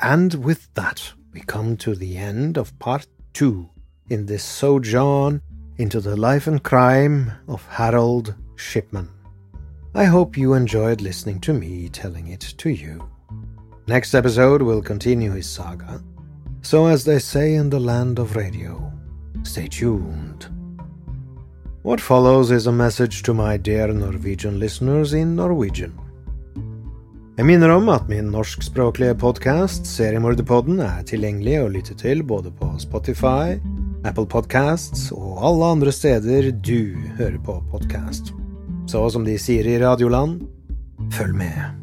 And 0.00 0.34
with 0.42 0.72
that, 0.72 1.12
we 1.34 1.42
come 1.42 1.76
to 1.76 1.94
the 1.94 2.16
end 2.16 2.56
of 2.56 2.76
part 2.78 3.06
two 3.34 3.68
in 4.08 4.24
this 4.24 4.42
sojourn 4.42 5.42
into 5.76 6.00
the 6.00 6.16
life 6.16 6.46
and 6.46 6.62
crime 6.62 7.32
of 7.46 7.66
Harold 7.66 8.34
Shipman. 8.56 9.10
I 9.94 10.04
hope 10.04 10.38
you 10.38 10.54
enjoyed 10.54 11.02
listening 11.02 11.38
to 11.40 11.52
me 11.52 11.90
telling 11.90 12.28
it 12.28 12.40
to 12.56 12.70
you. 12.70 13.06
Next 13.86 14.14
episode 14.14 14.62
will 14.62 14.80
continue 14.80 15.32
his 15.32 15.46
saga. 15.46 16.02
So, 16.62 16.86
as 16.86 17.04
they 17.04 17.18
say 17.18 17.56
in 17.56 17.68
the 17.68 17.78
land 17.78 18.18
of 18.18 18.34
radio, 18.34 18.90
stay 19.42 19.68
tuned. 19.68 20.46
What 21.82 22.00
follows 22.00 22.50
is 22.50 22.66
a 22.66 22.72
message 22.72 23.22
to 23.24 23.34
my 23.34 23.58
dear 23.58 23.88
Norwegian 23.88 24.58
listeners 24.58 25.12
in 25.12 25.36
Norwegian. 25.36 25.92
Jeg 27.36 27.46
minner 27.46 27.68
om 27.76 27.88
at 27.88 28.08
min 28.08 28.30
norskspråklige 28.32 29.14
podkast, 29.14 29.86
Seriemorderpodden, 29.86 30.80
er 30.80 31.04
tilgjengelig 31.04 31.58
å 31.60 31.68
lytte 31.68 31.96
til 32.00 32.24
både 32.24 32.52
på 32.52 32.78
Spotify, 32.80 33.58
Apple 34.04 34.26
Podcasts 34.26 35.10
og 35.12 35.42
alle 35.44 35.74
andre 35.76 35.92
steder 35.92 36.48
du 36.64 36.96
hører 37.18 37.40
på 37.44 37.60
podkast. 37.72 38.32
Så 38.92 39.06
som 39.10 39.22
de 39.24 39.38
sier 39.40 39.64
i 39.64 39.78
Radioland, 39.80 40.42
følg 41.16 41.32
med. 41.34 41.81